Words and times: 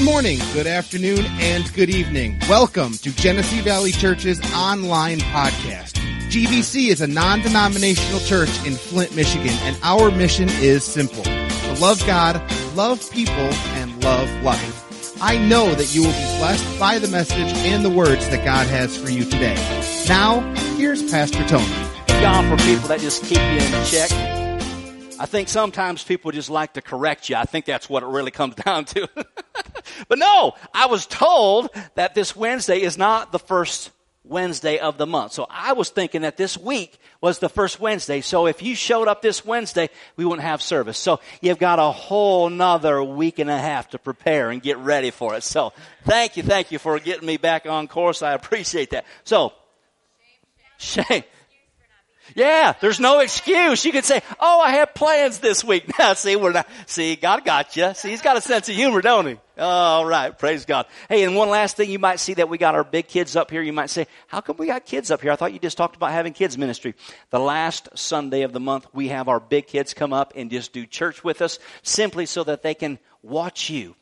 Good 0.00 0.06
morning, 0.06 0.38
good 0.54 0.66
afternoon, 0.66 1.26
and 1.40 1.70
good 1.74 1.90
evening. 1.90 2.38
Welcome 2.48 2.94
to 2.94 3.14
Genesee 3.16 3.60
Valley 3.60 3.92
Church's 3.92 4.40
online 4.54 5.18
podcast. 5.18 5.98
GVC 6.30 6.88
is 6.88 7.02
a 7.02 7.06
non-denominational 7.06 8.20
church 8.20 8.48
in 8.66 8.76
Flint, 8.76 9.14
Michigan, 9.14 9.52
and 9.60 9.76
our 9.82 10.10
mission 10.10 10.48
is 10.52 10.84
simple. 10.84 11.22
To 11.22 11.76
love 11.80 12.02
God, 12.06 12.40
love 12.74 13.10
people, 13.10 13.34
and 13.34 14.02
love 14.02 14.30
life. 14.42 15.14
I 15.20 15.36
know 15.36 15.74
that 15.74 15.94
you 15.94 16.00
will 16.00 16.12
be 16.12 16.38
blessed 16.38 16.80
by 16.80 16.98
the 16.98 17.08
message 17.08 17.54
and 17.66 17.84
the 17.84 17.90
words 17.90 18.26
that 18.30 18.42
God 18.42 18.68
has 18.68 18.96
for 18.96 19.10
you 19.10 19.24
today. 19.24 19.56
Now, 20.08 20.40
here's 20.76 21.10
Pastor 21.10 21.46
Tony. 21.46 21.66
God 22.08 22.48
for 22.48 22.64
people 22.64 22.88
that 22.88 23.00
just 23.00 23.22
keep 23.24 23.36
you 23.36 23.44
in 23.44 23.84
check. 23.84 24.10
I 25.20 25.26
think 25.26 25.50
sometimes 25.50 26.02
people 26.02 26.30
just 26.30 26.48
like 26.48 26.72
to 26.72 26.80
correct 26.80 27.28
you. 27.28 27.36
I 27.36 27.44
think 27.44 27.66
that's 27.66 27.90
what 27.90 28.02
it 28.02 28.06
really 28.06 28.30
comes 28.30 28.54
down 28.64 28.86
to. 28.86 29.06
but 30.08 30.18
no, 30.18 30.54
I 30.74 30.86
was 30.86 31.06
told 31.06 31.70
that 31.94 32.14
this 32.14 32.34
Wednesday 32.34 32.80
is 32.80 32.98
not 32.98 33.32
the 33.32 33.38
first 33.38 33.90
Wednesday 34.24 34.78
of 34.78 34.96
the 34.96 35.06
month. 35.06 35.32
So 35.32 35.46
I 35.50 35.72
was 35.72 35.90
thinking 35.90 36.22
that 36.22 36.36
this 36.36 36.56
week 36.56 36.98
was 37.20 37.38
the 37.38 37.48
first 37.48 37.80
Wednesday. 37.80 38.20
So 38.20 38.46
if 38.46 38.62
you 38.62 38.74
showed 38.74 39.08
up 39.08 39.22
this 39.22 39.44
Wednesday, 39.44 39.90
we 40.16 40.24
wouldn't 40.24 40.46
have 40.46 40.62
service. 40.62 40.98
So 40.98 41.20
you've 41.40 41.58
got 41.58 41.78
a 41.78 41.90
whole 41.90 42.48
nother 42.48 43.02
week 43.02 43.38
and 43.38 43.50
a 43.50 43.58
half 43.58 43.90
to 43.90 43.98
prepare 43.98 44.50
and 44.50 44.62
get 44.62 44.78
ready 44.78 45.10
for 45.10 45.34
it. 45.34 45.42
So 45.42 45.72
thank 46.04 46.36
you, 46.36 46.42
thank 46.42 46.70
you 46.70 46.78
for 46.78 46.98
getting 47.00 47.26
me 47.26 47.36
back 47.38 47.66
on 47.66 47.88
course. 47.88 48.22
I 48.22 48.34
appreciate 48.34 48.90
that. 48.90 49.04
So, 49.24 49.52
shame. 50.78 51.24
Yeah, 52.36 52.74
there's 52.80 53.00
no 53.00 53.18
excuse. 53.18 53.84
You 53.84 53.90
could 53.90 54.04
say, 54.04 54.22
"Oh, 54.38 54.60
I 54.60 54.70
have 54.72 54.94
plans 54.94 55.40
this 55.40 55.64
week." 55.64 55.90
Now, 55.98 56.14
see, 56.14 56.36
we're 56.36 56.52
not. 56.52 56.68
See, 56.86 57.16
God 57.16 57.44
got 57.44 57.76
you. 57.76 57.92
See, 57.94 58.10
He's 58.10 58.22
got 58.22 58.36
a 58.36 58.40
sense 58.40 58.68
of 58.68 58.76
humor, 58.76 59.00
don't 59.00 59.26
He? 59.26 59.36
All 59.60 60.06
right, 60.06 60.36
praise 60.36 60.64
God. 60.64 60.86
Hey, 61.10 61.22
and 61.22 61.36
one 61.36 61.50
last 61.50 61.76
thing, 61.76 61.90
you 61.90 61.98
might 61.98 62.18
see 62.18 62.32
that 62.34 62.48
we 62.48 62.56
got 62.56 62.74
our 62.74 62.82
big 62.82 63.08
kids 63.08 63.36
up 63.36 63.50
here. 63.50 63.60
You 63.60 63.74
might 63.74 63.90
say, 63.90 64.06
"How 64.26 64.40
come 64.40 64.56
we 64.56 64.66
got 64.66 64.86
kids 64.86 65.10
up 65.10 65.20
here?" 65.20 65.30
I 65.30 65.36
thought 65.36 65.52
you 65.52 65.58
just 65.58 65.76
talked 65.76 65.96
about 65.96 66.12
having 66.12 66.32
kids 66.32 66.56
ministry. 66.56 66.94
The 67.28 67.38
last 67.38 67.90
Sunday 67.94 68.40
of 68.40 68.54
the 68.54 68.60
month, 68.60 68.86
we 68.94 69.08
have 69.08 69.28
our 69.28 69.38
big 69.38 69.66
kids 69.66 69.92
come 69.92 70.14
up 70.14 70.32
and 70.34 70.50
just 70.50 70.72
do 70.72 70.86
church 70.86 71.22
with 71.22 71.42
us, 71.42 71.58
simply 71.82 72.24
so 72.24 72.42
that 72.44 72.62
they 72.62 72.72
can 72.72 72.98
watch 73.22 73.68
you 73.68 73.96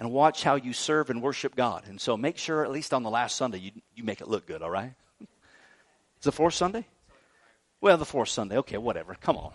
and 0.00 0.10
watch 0.10 0.42
how 0.42 0.56
you 0.56 0.72
serve 0.72 1.10
and 1.10 1.22
worship 1.22 1.54
God. 1.54 1.84
And 1.86 2.00
so, 2.00 2.16
make 2.16 2.36
sure 2.36 2.64
at 2.64 2.72
least 2.72 2.92
on 2.92 3.04
the 3.04 3.10
last 3.10 3.36
Sunday 3.36 3.58
you 3.58 3.70
you 3.94 4.02
make 4.02 4.20
it 4.20 4.26
look 4.26 4.46
good. 4.46 4.62
All 4.62 4.70
right? 4.70 4.94
Is 5.20 6.24
the 6.24 6.32
fourth 6.32 6.54
Sunday? 6.54 6.86
Well, 7.80 7.98
the 7.98 8.04
fourth 8.04 8.30
Sunday. 8.30 8.56
Okay, 8.56 8.78
whatever. 8.78 9.14
Come 9.14 9.36
on. 9.36 9.52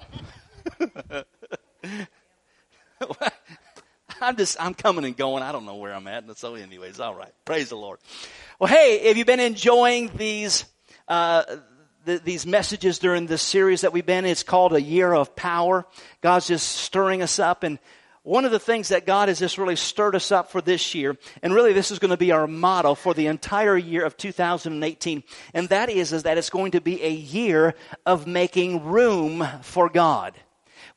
I'm 4.22 4.36
just, 4.36 4.58
I'm 4.60 4.74
coming 4.74 5.06
and 5.06 5.16
going. 5.16 5.44
I 5.44 5.52
don't 5.52 5.66
know 5.66 5.76
where 5.76 5.94
I'm 5.94 6.08
at. 6.08 6.38
So 6.38 6.56
anyways, 6.56 7.00
all 7.00 7.16
right. 7.16 7.32
Praise 7.46 7.70
the 7.70 7.78
Lord. 7.78 8.00
Well, 8.60 8.68
hey, 8.68 9.08
have 9.08 9.18
you 9.18 9.26
been 9.26 9.40
enjoying 9.40 10.12
these, 10.16 10.66
uh, 11.08 11.44
the, 12.06 12.18
these 12.18 12.46
messages 12.46 13.00
during 13.00 13.28
this 13.28 13.42
series 13.42 13.82
that 13.82 13.94
we've 13.94 14.06
been? 14.06 14.26
It's 14.26 14.44
called 14.44 14.74
a 14.74 14.82
year 14.82 15.14
of 15.14 15.36
power. 15.36 15.86
God's 16.22 16.48
just 16.48 16.68
stirring 16.68 17.22
us 17.22 17.40
up 17.40 17.64
and 17.64 17.80
one 18.24 18.46
of 18.46 18.52
the 18.52 18.60
things 18.60 18.90
that 18.90 19.06
God 19.06 19.30
has 19.30 19.40
just 19.40 19.58
really 19.58 19.78
stirred 19.78 20.14
us 20.14 20.32
up 20.32 20.52
for 20.52 20.62
this 20.62 20.94
year, 20.94 21.18
and 21.42 21.54
really 21.54 21.74
this 21.74 21.90
is 21.90 22.00
going 22.00 22.12
to 22.12 22.18
be 22.18 22.32
our 22.32 22.48
motto 22.48 22.94
for 22.94 23.14
the 23.14 23.28
entire 23.28 23.78
year 23.78 24.06
of 24.06 24.18
2018, 24.18 25.24
and 25.54 25.70
that 25.70 25.90
is, 25.90 26.12
is 26.12 26.24
that 26.24 26.38
it's 26.38 26.50
going 26.50 26.72
to 26.72 26.82
be 26.82 27.02
a 27.02 27.10
year 27.10 27.76
of 28.06 28.28
making 28.28 28.84
room 28.84 29.48
for 29.62 29.90
God. 29.90 30.36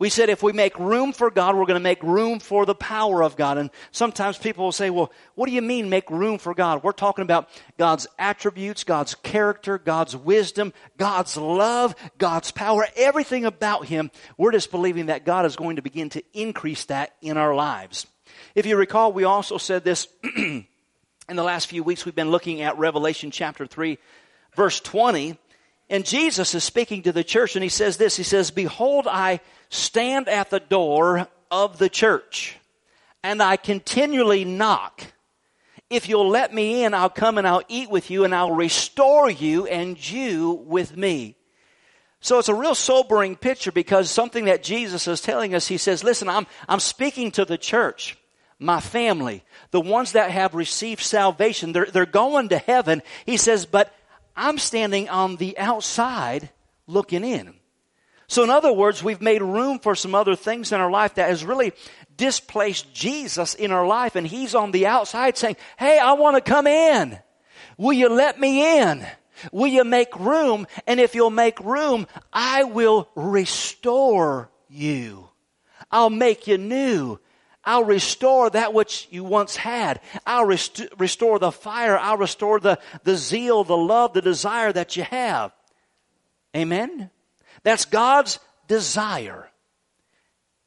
We 0.02 0.10
said 0.10 0.30
if 0.30 0.42
we 0.42 0.50
make 0.52 0.76
room 0.80 1.12
for 1.12 1.30
God, 1.30 1.54
we're 1.54 1.64
going 1.64 1.78
to 1.78 1.80
make 1.80 2.02
room 2.02 2.40
for 2.40 2.66
the 2.66 2.74
power 2.74 3.22
of 3.22 3.36
God. 3.36 3.56
And 3.56 3.70
sometimes 3.92 4.36
people 4.36 4.64
will 4.64 4.72
say, 4.72 4.90
well, 4.90 5.12
what 5.36 5.46
do 5.46 5.52
you 5.52 5.62
mean 5.62 5.90
make 5.90 6.10
room 6.10 6.38
for 6.38 6.54
God? 6.54 6.82
We're 6.82 6.90
talking 6.90 7.22
about 7.22 7.48
God's 7.78 8.08
attributes, 8.18 8.82
God's 8.82 9.14
character, 9.14 9.78
God's 9.78 10.16
wisdom, 10.16 10.72
God's 10.96 11.36
love, 11.36 11.94
God's 12.18 12.50
power, 12.50 12.84
everything 12.96 13.44
about 13.44 13.86
Him. 13.86 14.10
We're 14.36 14.50
just 14.50 14.72
believing 14.72 15.06
that 15.06 15.24
God 15.24 15.46
is 15.46 15.54
going 15.54 15.76
to 15.76 15.82
begin 15.82 16.08
to 16.08 16.24
increase 16.32 16.86
that 16.86 17.14
in 17.22 17.36
our 17.36 17.54
lives. 17.54 18.08
If 18.56 18.66
you 18.66 18.76
recall, 18.76 19.12
we 19.12 19.22
also 19.22 19.56
said 19.56 19.84
this 19.84 20.08
in 20.36 20.66
the 21.28 21.44
last 21.44 21.68
few 21.68 21.84
weeks. 21.84 22.04
We've 22.04 22.12
been 22.12 22.32
looking 22.32 22.60
at 22.62 22.76
Revelation 22.76 23.30
chapter 23.30 23.68
3, 23.68 23.98
verse 24.56 24.80
20. 24.80 25.38
And 25.92 26.06
Jesus 26.06 26.54
is 26.54 26.64
speaking 26.64 27.02
to 27.02 27.12
the 27.12 27.22
church 27.22 27.54
and 27.54 27.62
he 27.62 27.68
says 27.68 27.98
this, 27.98 28.16
he 28.16 28.22
says, 28.22 28.50
Behold, 28.50 29.06
I 29.06 29.40
stand 29.68 30.26
at 30.26 30.48
the 30.48 30.58
door 30.58 31.28
of 31.50 31.76
the 31.76 31.90
church 31.90 32.56
and 33.22 33.42
I 33.42 33.58
continually 33.58 34.46
knock. 34.46 35.02
If 35.90 36.08
you'll 36.08 36.30
let 36.30 36.54
me 36.54 36.82
in, 36.82 36.94
I'll 36.94 37.10
come 37.10 37.36
and 37.36 37.46
I'll 37.46 37.62
eat 37.68 37.90
with 37.90 38.10
you 38.10 38.24
and 38.24 38.34
I'll 38.34 38.54
restore 38.54 39.30
you 39.30 39.66
and 39.66 40.10
you 40.10 40.64
with 40.66 40.96
me. 40.96 41.36
So 42.22 42.38
it's 42.38 42.48
a 42.48 42.54
real 42.54 42.74
sobering 42.74 43.36
picture 43.36 43.70
because 43.70 44.10
something 44.10 44.46
that 44.46 44.62
Jesus 44.62 45.06
is 45.06 45.20
telling 45.20 45.54
us, 45.54 45.68
he 45.68 45.76
says, 45.76 46.02
listen, 46.02 46.30
I'm, 46.30 46.46
I'm 46.70 46.80
speaking 46.80 47.32
to 47.32 47.44
the 47.44 47.58
church, 47.58 48.16
my 48.58 48.80
family, 48.80 49.44
the 49.72 49.80
ones 49.82 50.12
that 50.12 50.30
have 50.30 50.54
received 50.54 51.02
salvation. 51.02 51.72
They're, 51.72 51.84
they're 51.84 52.06
going 52.06 52.48
to 52.48 52.56
heaven. 52.58 53.02
He 53.26 53.36
says, 53.36 53.66
but 53.66 53.92
I'm 54.36 54.58
standing 54.58 55.08
on 55.08 55.36
the 55.36 55.58
outside 55.58 56.50
looking 56.86 57.24
in. 57.24 57.54
So 58.28 58.42
in 58.42 58.50
other 58.50 58.72
words, 58.72 59.02
we've 59.02 59.20
made 59.20 59.42
room 59.42 59.78
for 59.78 59.94
some 59.94 60.14
other 60.14 60.34
things 60.34 60.72
in 60.72 60.80
our 60.80 60.90
life 60.90 61.16
that 61.16 61.28
has 61.28 61.44
really 61.44 61.72
displaced 62.16 62.94
Jesus 62.94 63.54
in 63.54 63.72
our 63.72 63.86
life 63.86 64.16
and 64.16 64.26
he's 64.26 64.54
on 64.54 64.70
the 64.70 64.86
outside 64.86 65.36
saying, 65.36 65.56
Hey, 65.78 65.98
I 65.98 66.14
want 66.14 66.36
to 66.36 66.50
come 66.50 66.66
in. 66.66 67.18
Will 67.76 67.92
you 67.92 68.08
let 68.08 68.40
me 68.40 68.80
in? 68.80 69.06
Will 69.50 69.66
you 69.66 69.84
make 69.84 70.18
room? 70.18 70.66
And 70.86 71.00
if 71.00 71.14
you'll 71.14 71.30
make 71.30 71.60
room, 71.60 72.06
I 72.32 72.64
will 72.64 73.08
restore 73.14 74.50
you. 74.68 75.28
I'll 75.90 76.10
make 76.10 76.46
you 76.46 76.58
new. 76.58 77.18
I'll 77.64 77.84
restore 77.84 78.50
that 78.50 78.74
which 78.74 79.06
you 79.10 79.22
once 79.22 79.54
had. 79.56 80.00
I'll 80.26 80.44
rest- 80.44 80.86
restore 80.98 81.38
the 81.38 81.52
fire. 81.52 81.96
I'll 81.96 82.16
restore 82.16 82.58
the, 82.58 82.78
the 83.04 83.16
zeal, 83.16 83.62
the 83.62 83.76
love, 83.76 84.14
the 84.14 84.22
desire 84.22 84.72
that 84.72 84.96
you 84.96 85.04
have. 85.04 85.52
Amen? 86.56 87.10
That's 87.62 87.84
God's 87.84 88.40
desire. 88.66 89.48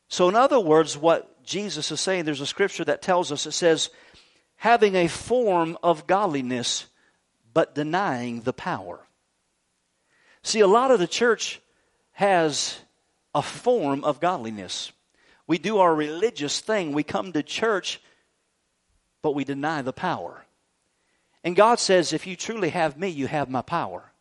So, 0.08 0.30
in 0.30 0.36
other 0.36 0.60
words, 0.60 0.98
what 0.98 1.44
Jesus 1.44 1.92
is 1.92 2.00
saying, 2.00 2.26
there's 2.26 2.42
a 2.42 2.46
scripture 2.46 2.86
that 2.86 3.02
tells 3.02 3.32
us 3.32 3.46
it 3.46 3.52
says, 3.52 3.90
having 4.56 4.96
a 4.96 5.08
form 5.08 5.78
of 5.84 6.08
godliness, 6.08 6.86
but 7.54 7.76
denying 7.76 8.42
the 8.42 8.54
power. 8.54 9.00
See, 10.44 10.62
a 10.62 10.68
lot 10.68 10.92
of 10.92 11.00
the 11.00 11.08
church 11.08 11.60
has 12.14 12.78
a 13.34 13.42
form 13.42 14.04
of 14.04 14.20
godliness. 14.22 14.92
We 15.48 15.58
do 15.58 15.78
our 15.78 15.94
religious 15.94 16.60
thing. 16.60 16.94
We 16.94 17.04
come 17.04 17.32
to 17.34 17.44
church, 17.44 18.02
but 19.22 19.36
we 19.36 19.44
deny 19.44 19.82
the 19.82 19.94
power. 19.94 20.46
And 21.44 21.56
God 21.56 21.80
says, 21.80 22.14
if 22.14 22.26
you 22.26 22.36
truly 22.36 22.70
have 22.70 22.98
me, 22.98 23.10
you 23.10 23.28
have 23.28 23.50
my 23.50 23.62
power. 23.62 24.12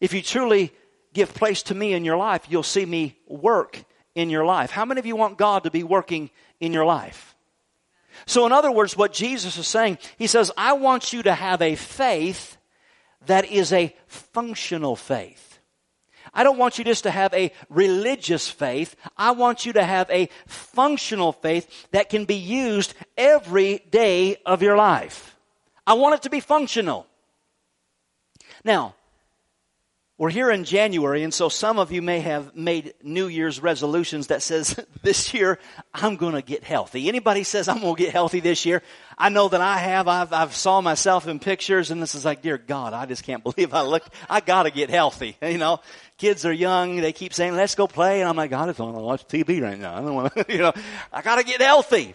If 0.00 0.12
you 0.12 0.22
truly 0.22 0.72
give 1.12 1.32
place 1.34 1.62
to 1.64 1.74
me 1.74 1.92
in 1.92 2.04
your 2.04 2.16
life, 2.16 2.46
you'll 2.48 2.62
see 2.62 2.84
me 2.84 3.16
work 3.26 3.82
in 4.14 4.30
your 4.30 4.44
life. 4.44 4.70
How 4.70 4.84
many 4.84 4.98
of 4.98 5.06
you 5.06 5.16
want 5.16 5.38
God 5.38 5.64
to 5.64 5.70
be 5.70 5.82
working 5.84 6.30
in 6.58 6.72
your 6.72 6.84
life? 6.84 7.36
So, 8.26 8.46
in 8.46 8.52
other 8.52 8.72
words, 8.72 8.96
what 8.96 9.12
Jesus 9.12 9.56
is 9.56 9.68
saying, 9.68 9.98
He 10.18 10.26
says, 10.26 10.50
I 10.56 10.72
want 10.74 11.12
you 11.12 11.22
to 11.22 11.34
have 11.34 11.62
a 11.62 11.76
faith 11.76 12.56
that 13.26 13.44
is 13.46 13.72
a 13.72 13.94
functional 14.06 14.96
faith. 14.96 15.49
I 16.32 16.44
don't 16.44 16.58
want 16.58 16.78
you 16.78 16.84
just 16.84 17.04
to 17.04 17.10
have 17.10 17.34
a 17.34 17.52
religious 17.68 18.48
faith. 18.48 18.96
I 19.16 19.32
want 19.32 19.66
you 19.66 19.72
to 19.74 19.82
have 19.82 20.08
a 20.10 20.28
functional 20.46 21.32
faith 21.32 21.88
that 21.90 22.08
can 22.08 22.24
be 22.24 22.36
used 22.36 22.94
every 23.16 23.78
day 23.90 24.36
of 24.46 24.62
your 24.62 24.76
life. 24.76 25.36
I 25.86 25.94
want 25.94 26.14
it 26.14 26.22
to 26.22 26.30
be 26.30 26.40
functional. 26.40 27.06
Now, 28.64 28.94
we're 30.20 30.28
here 30.28 30.50
in 30.50 30.64
January, 30.64 31.22
and 31.22 31.32
so 31.32 31.48
some 31.48 31.78
of 31.78 31.92
you 31.92 32.02
may 32.02 32.20
have 32.20 32.54
made 32.54 32.92
New 33.02 33.26
Year's 33.26 33.58
resolutions 33.62 34.26
that 34.26 34.42
says, 34.42 34.78
this 35.02 35.32
year, 35.32 35.58
I'm 35.94 36.16
gonna 36.16 36.42
get 36.42 36.62
healthy. 36.62 37.08
Anybody 37.08 37.42
says 37.42 37.68
I'm 37.68 37.80
gonna 37.80 37.94
get 37.94 38.12
healthy 38.12 38.40
this 38.40 38.66
year? 38.66 38.82
I 39.16 39.30
know 39.30 39.48
that 39.48 39.62
I 39.62 39.78
have. 39.78 40.08
I've, 40.08 40.34
I've 40.34 40.54
saw 40.54 40.82
myself 40.82 41.26
in 41.26 41.38
pictures, 41.38 41.90
and 41.90 42.02
this 42.02 42.14
is 42.14 42.26
like, 42.26 42.42
dear 42.42 42.58
God, 42.58 42.92
I 42.92 43.06
just 43.06 43.24
can't 43.24 43.42
believe 43.56 43.72
I 43.72 43.80
look, 43.80 44.06
I 44.28 44.40
gotta 44.40 44.70
get 44.70 44.90
healthy. 44.90 45.38
You 45.50 45.56
know, 45.56 45.80
kids 46.20 46.44
are 46.44 46.52
young, 46.52 46.96
they 46.96 47.12
keep 47.12 47.32
saying, 47.32 47.56
let's 47.56 47.74
go 47.74 47.86
play, 47.86 48.20
and 48.20 48.28
I'm 48.28 48.36
like, 48.36 48.50
God, 48.50 48.68
I 48.68 48.72
don't 48.72 48.92
want 48.92 48.96
to 48.98 49.02
watch 49.02 49.26
TV 49.26 49.62
right 49.62 49.78
now. 49.78 49.96
I 49.96 50.02
don't 50.02 50.14
want 50.14 50.34
to, 50.34 50.46
you 50.52 50.58
know, 50.58 50.72
I 51.12 51.22
gotta 51.22 51.42
get 51.42 51.60
healthy. 51.60 52.14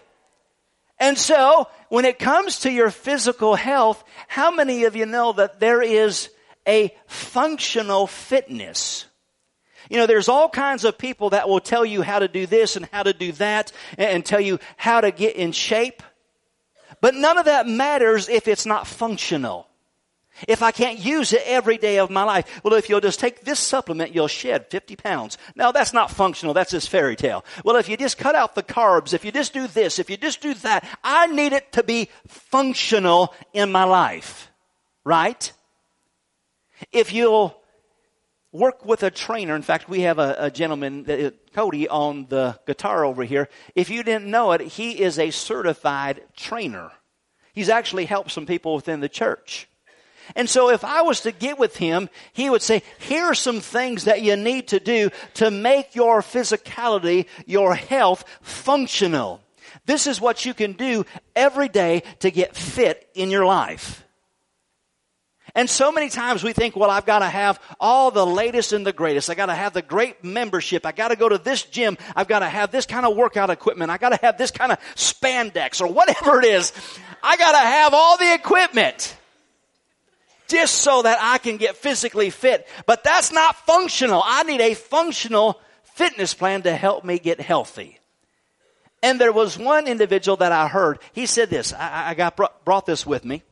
And 0.98 1.18
so, 1.18 1.68
when 1.90 2.06
it 2.06 2.18
comes 2.18 2.60
to 2.60 2.70
your 2.70 2.90
physical 2.90 3.54
health, 3.54 4.02
how 4.28 4.50
many 4.50 4.84
of 4.84 4.96
you 4.96 5.04
know 5.04 5.32
that 5.32 5.60
there 5.60 5.82
is 5.82 6.30
a 6.66 6.94
functional 7.06 8.06
fitness. 8.06 9.06
You 9.90 9.98
know, 9.98 10.06
there's 10.06 10.28
all 10.28 10.48
kinds 10.48 10.84
of 10.84 10.98
people 10.98 11.30
that 11.30 11.48
will 11.48 11.60
tell 11.60 11.84
you 11.84 12.02
how 12.02 12.18
to 12.18 12.28
do 12.28 12.46
this 12.46 12.76
and 12.76 12.86
how 12.92 13.02
to 13.04 13.12
do 13.12 13.32
that 13.32 13.72
and 13.98 14.24
tell 14.24 14.40
you 14.40 14.58
how 14.76 15.00
to 15.00 15.10
get 15.10 15.36
in 15.36 15.52
shape. 15.52 16.02
But 17.00 17.14
none 17.14 17.38
of 17.38 17.44
that 17.44 17.68
matters 17.68 18.28
if 18.28 18.48
it's 18.48 18.66
not 18.66 18.86
functional. 18.86 19.68
If 20.46 20.62
I 20.62 20.70
can't 20.70 20.98
use 20.98 21.32
it 21.32 21.42
every 21.46 21.78
day 21.78 21.98
of 21.98 22.10
my 22.10 22.24
life, 22.24 22.60
well, 22.62 22.74
if 22.74 22.88
you'll 22.88 23.00
just 23.00 23.20
take 23.20 23.42
this 23.42 23.58
supplement, 23.58 24.14
you'll 24.14 24.28
shed 24.28 24.70
50 24.70 24.96
pounds. 24.96 25.38
No, 25.54 25.72
that's 25.72 25.92
not 25.92 26.10
functional. 26.10 26.54
That's 26.54 26.72
just 26.72 26.90
fairy 26.90 27.16
tale. 27.16 27.44
Well, 27.64 27.76
if 27.76 27.88
you 27.88 27.96
just 27.96 28.18
cut 28.18 28.34
out 28.34 28.54
the 28.54 28.62
carbs, 28.62 29.14
if 29.14 29.24
you 29.24 29.32
just 29.32 29.52
do 29.52 29.66
this, 29.66 29.98
if 29.98 30.10
you 30.10 30.16
just 30.16 30.40
do 30.40 30.54
that, 30.54 30.86
I 31.02 31.26
need 31.26 31.52
it 31.52 31.72
to 31.72 31.82
be 31.82 32.08
functional 32.26 33.34
in 33.52 33.72
my 33.72 33.84
life. 33.84 34.50
Right? 35.04 35.52
If 36.92 37.12
you'll 37.12 37.56
work 38.52 38.84
with 38.84 39.02
a 39.02 39.10
trainer, 39.10 39.54
in 39.54 39.62
fact, 39.62 39.88
we 39.88 40.00
have 40.00 40.18
a, 40.18 40.36
a 40.38 40.50
gentleman, 40.50 41.08
uh, 41.08 41.30
Cody, 41.54 41.88
on 41.88 42.26
the 42.28 42.58
guitar 42.66 43.04
over 43.04 43.24
here. 43.24 43.48
If 43.74 43.90
you 43.90 44.02
didn't 44.02 44.30
know 44.30 44.52
it, 44.52 44.60
he 44.60 45.00
is 45.00 45.18
a 45.18 45.30
certified 45.30 46.22
trainer. 46.36 46.92
He's 47.54 47.68
actually 47.68 48.04
helped 48.04 48.30
some 48.30 48.46
people 48.46 48.74
within 48.74 49.00
the 49.00 49.08
church. 49.08 49.68
And 50.34 50.48
so 50.50 50.70
if 50.70 50.84
I 50.84 51.02
was 51.02 51.20
to 51.22 51.32
get 51.32 51.58
with 51.58 51.76
him, 51.76 52.08
he 52.32 52.50
would 52.50 52.62
say, 52.62 52.82
here 52.98 53.24
are 53.24 53.34
some 53.34 53.60
things 53.60 54.04
that 54.04 54.22
you 54.22 54.36
need 54.36 54.68
to 54.68 54.80
do 54.80 55.10
to 55.34 55.50
make 55.50 55.94
your 55.94 56.20
physicality, 56.20 57.26
your 57.46 57.74
health 57.74 58.24
functional. 58.42 59.40
This 59.84 60.06
is 60.06 60.20
what 60.20 60.44
you 60.44 60.54
can 60.54 60.72
do 60.72 61.04
every 61.34 61.68
day 61.68 62.02
to 62.20 62.30
get 62.30 62.56
fit 62.56 63.08
in 63.14 63.30
your 63.30 63.46
life. 63.46 64.02
And 65.54 65.70
so 65.70 65.90
many 65.90 66.10
times 66.10 66.44
we 66.44 66.52
think, 66.52 66.76
well, 66.76 66.90
I've 66.90 67.06
got 67.06 67.20
to 67.20 67.28
have 67.28 67.58
all 67.80 68.10
the 68.10 68.26
latest 68.26 68.74
and 68.74 68.86
the 68.86 68.92
greatest. 68.92 69.30
I 69.30 69.34
got 69.34 69.46
to 69.46 69.54
have 69.54 69.72
the 69.72 69.80
great 69.80 70.22
membership. 70.22 70.84
I 70.84 70.92
got 70.92 71.08
to 71.08 71.16
go 71.16 71.30
to 71.30 71.38
this 71.38 71.62
gym. 71.62 71.96
I've 72.14 72.28
got 72.28 72.40
to 72.40 72.48
have 72.48 72.70
this 72.72 72.84
kind 72.84 73.06
of 73.06 73.16
workout 73.16 73.48
equipment. 73.48 73.90
I 73.90 73.96
got 73.96 74.10
to 74.10 74.18
have 74.20 74.36
this 74.36 74.50
kind 74.50 74.70
of 74.70 74.78
spandex 74.96 75.80
or 75.80 75.86
whatever 75.90 76.40
it 76.40 76.44
is. 76.44 76.74
I 77.22 77.38
got 77.38 77.52
to 77.52 77.58
have 77.58 77.94
all 77.94 78.18
the 78.18 78.34
equipment 78.34 79.16
just 80.48 80.76
so 80.76 81.02
that 81.02 81.18
I 81.20 81.38
can 81.38 81.56
get 81.56 81.76
physically 81.76 82.30
fit. 82.30 82.66
But 82.86 83.04
that's 83.04 83.32
not 83.32 83.56
functional. 83.66 84.22
I 84.24 84.42
need 84.42 84.60
a 84.60 84.74
functional 84.74 85.60
fitness 85.94 86.34
plan 86.34 86.62
to 86.62 86.74
help 86.74 87.04
me 87.04 87.18
get 87.18 87.40
healthy. 87.40 87.98
And 89.02 89.20
there 89.20 89.32
was 89.32 89.58
one 89.58 89.86
individual 89.86 90.36
that 90.38 90.52
I 90.52 90.68
heard, 90.68 90.98
he 91.12 91.26
said 91.26 91.50
this, 91.50 91.72
I, 91.72 92.10
I 92.10 92.14
got 92.14 92.36
brought, 92.36 92.64
brought 92.64 92.86
this 92.86 93.06
with 93.06 93.24
me. 93.24 93.42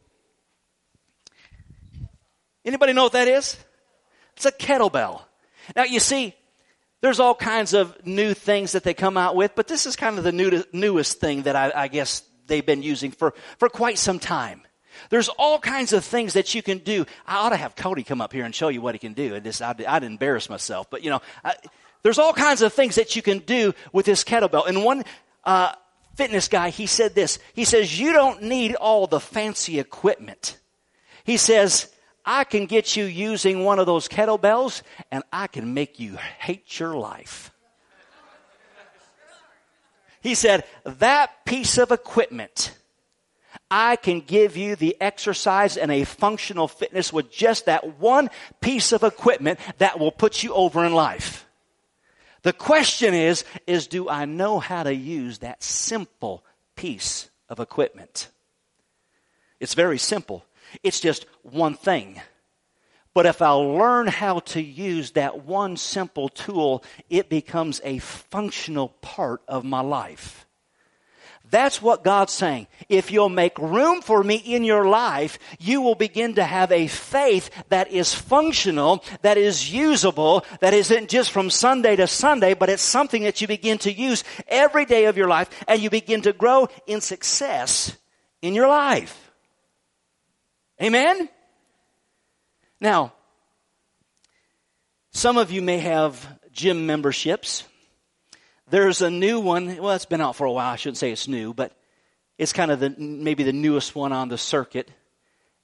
Anybody 2.65 2.93
know 2.93 3.05
what 3.05 3.13
that 3.13 3.29
is? 3.29 3.57
It's 4.37 4.47
a 4.47 4.53
kettlebell. 4.53 5.23
Now 5.77 5.85
you 5.85 6.01
see, 6.01 6.35
there's 7.03 7.21
all 7.21 7.35
kinds 7.35 7.75
of 7.75 8.07
new 8.07 8.33
things 8.33 8.73
that 8.73 8.83
they 8.83 8.95
come 8.95 9.17
out 9.17 9.37
with, 9.37 9.55
but 9.55 9.69
this 9.69 9.87
is 9.87 9.95
kind 9.95 10.17
of 10.17 10.25
the 10.25 10.33
new, 10.33 10.65
newest 10.73 11.21
thing 11.21 11.43
that 11.43 11.55
I, 11.55 11.71
I 11.75 11.89
guess 11.89 12.23
they've 12.47 12.65
been 12.65 12.83
using 12.83 13.11
for, 13.11 13.35
for 13.59 13.69
quite 13.69 13.99
some 13.99 14.19
time. 14.19 14.63
There's 15.11 15.29
all 15.29 15.59
kinds 15.59 15.93
of 15.93 16.05
things 16.05 16.33
that 16.35 16.55
you 16.55 16.63
can 16.63 16.79
do. 16.79 17.07
I 17.27 17.37
ought 17.37 17.51
to 17.51 17.57
have 17.57 17.77
Cody 17.77 18.03
come 18.03 18.21
up 18.21 18.33
here 18.33 18.45
and 18.45 18.55
show 18.55 18.69
you 18.69 18.81
what 18.81 18.95
he 18.95 18.99
can 18.99 19.13
do. 19.13 19.41
This, 19.41 19.61
I'd, 19.61 19.85
I'd 19.85 20.05
embarrass 20.05 20.49
myself, 20.49 20.89
but 20.91 21.03
you 21.03 21.11
know, 21.11 21.21
I, 21.45 21.55
there's 22.03 22.19
all 22.19 22.33
kinds 22.33 22.63
of 22.63 22.73
things 22.73 22.97
that 22.97 23.17
you 23.17 23.23
can 23.23 23.39
do 23.39 23.73
with 23.93 24.07
this 24.07 24.25
kettlebell. 24.25 24.69
And 24.69 24.85
one 24.85 25.05
uh, 25.45 25.73
fitness 26.17 26.49
guy, 26.49 26.71
he 26.71 26.87
said 26.87 27.15
this. 27.15 27.39
He 27.55 27.65
says, 27.65 27.99
"You 27.99 28.13
don't 28.13 28.43
need 28.43 28.75
all 28.75 29.07
the 29.07 29.21
fancy 29.21 29.79
equipment." 29.79 30.59
He 31.25 31.39
says, 31.39 31.89
"I 32.25 32.45
can 32.45 32.67
get 32.67 32.95
you 32.95 33.05
using 33.05 33.65
one 33.65 33.79
of 33.79 33.87
those 33.87 34.07
kettlebells, 34.07 34.83
and 35.11 35.25
I 35.33 35.47
can 35.47 35.73
make 35.75 35.99
you 35.99 36.17
hate 36.39 36.79
your 36.79 36.95
life." 36.95 37.51
He 40.21 40.35
said, 40.35 40.65
"That 40.85 41.45
piece 41.45 41.79
of 41.79 41.91
equipment." 41.91 42.77
I 43.77 43.97
can 43.97 44.21
give 44.21 44.57
you 44.57 44.77
the 44.77 44.97
exercise 45.01 45.77
and 45.77 45.91
a 45.91 46.05
functional 46.05 46.69
fitness 46.69 47.13
with 47.13 47.33
just 47.33 47.67
that 47.67 47.99
one 47.99 48.31
piece 48.61 48.93
of 48.93 49.03
equipment 49.03 49.59
that 49.79 49.99
will 49.99 50.13
put 50.13 50.45
you 50.45 50.55
over 50.55 50.85
in 50.85 50.95
life. 50.95 51.45
The 52.43 52.53
question 52.53 53.15
is, 53.15 53.45
is 53.67 53.89
do 53.89 54.09
I 54.09 54.27
know 54.27 54.61
how 54.61 54.85
to 54.85 54.95
use 54.95 55.39
that 55.39 55.61
simple 55.61 56.45
piece 56.77 57.31
of 57.49 57.59
equipment? 57.59 58.29
It's 59.59 59.75
very 59.75 59.99
simple. 59.99 60.47
It's 60.85 61.01
just 61.01 61.27
one 61.43 61.75
thing. 61.75 62.21
But 63.13 63.27
if 63.27 63.43
I 63.43 63.51
learn 63.51 64.07
how 64.07 64.39
to 64.39 64.63
use 64.63 65.11
that 65.13 65.45
one 65.47 65.77
simple 65.77 66.29
tool, 66.29 66.85
it 67.11 67.29
becomes 67.29 67.81
a 67.83 67.99
functional 67.99 68.91
part 69.01 69.43
of 69.49 69.65
my 69.65 69.81
life. 69.81 70.44
That's 71.55 71.81
what 71.81 72.03
God's 72.03 72.33
saying. 72.33 72.67
If 72.89 73.13
you'll 73.13 73.29
make 73.29 73.57
room 73.61 74.03
for 74.03 74.25
me 74.25 74.35
in 74.35 74.65
your 74.65 74.89
life, 74.89 75.39
you 75.61 75.83
will 75.83 75.95
begin 75.95 76.35
to 76.35 76.43
have 76.43 76.73
a 76.73 76.89
faith 76.89 77.49
that 77.69 77.93
is 77.93 78.13
functional, 78.13 79.05
that 79.23 79.39
is 79.39 79.73
usable, 79.73 80.45
that 80.59 80.75
isn't 80.75 81.09
just 81.09 81.31
from 81.31 81.51
Sunday 81.51 81.95
to 81.95 82.09
Sunday, 82.09 82.55
but 82.55 82.71
it's 82.71 82.83
something 82.83 83.23
that 83.23 83.41
you 83.41 83.47
begin 83.47 83.79
to 83.79 83.93
use 83.93 84.25
every 84.49 84.85
day 84.85 85.05
of 85.05 85.17
your 85.17 85.29
life 85.29 85.49
and 85.69 85.81
you 85.81 85.91
begin 85.91 86.23
to 86.23 86.33
grow 86.33 86.67
in 86.89 87.01
success 87.01 87.97
in 88.43 88.55
your 88.55 88.67
life. 88.67 89.31
Amen? 90.83 91.29
Now, 92.81 93.13
some 95.13 95.37
of 95.37 95.53
you 95.53 95.63
may 95.63 95.79
have 95.79 96.37
gym 96.51 96.85
memberships. 96.85 97.63
There's 98.71 99.03
a 99.03 99.11
new 99.11 99.41
one. 99.41 99.77
Well, 99.77 99.95
it's 99.95 100.07
been 100.07 100.21
out 100.21 100.37
for 100.37 100.47
a 100.47 100.53
while. 100.53 100.73
I 100.73 100.77
shouldn't 100.77 100.99
say 100.99 101.13
it's 101.13 101.29
new, 101.29 101.53
but 101.53 101.73
it's 102.39 102.53
kind 102.53 102.71
of 102.71 102.81
the 102.81 102.95
maybe 102.99 103.43
the 103.43 103.53
newest 103.53 103.95
one 103.95 104.13
on 104.13 104.29
the 104.29 104.39
circuit, 104.39 104.91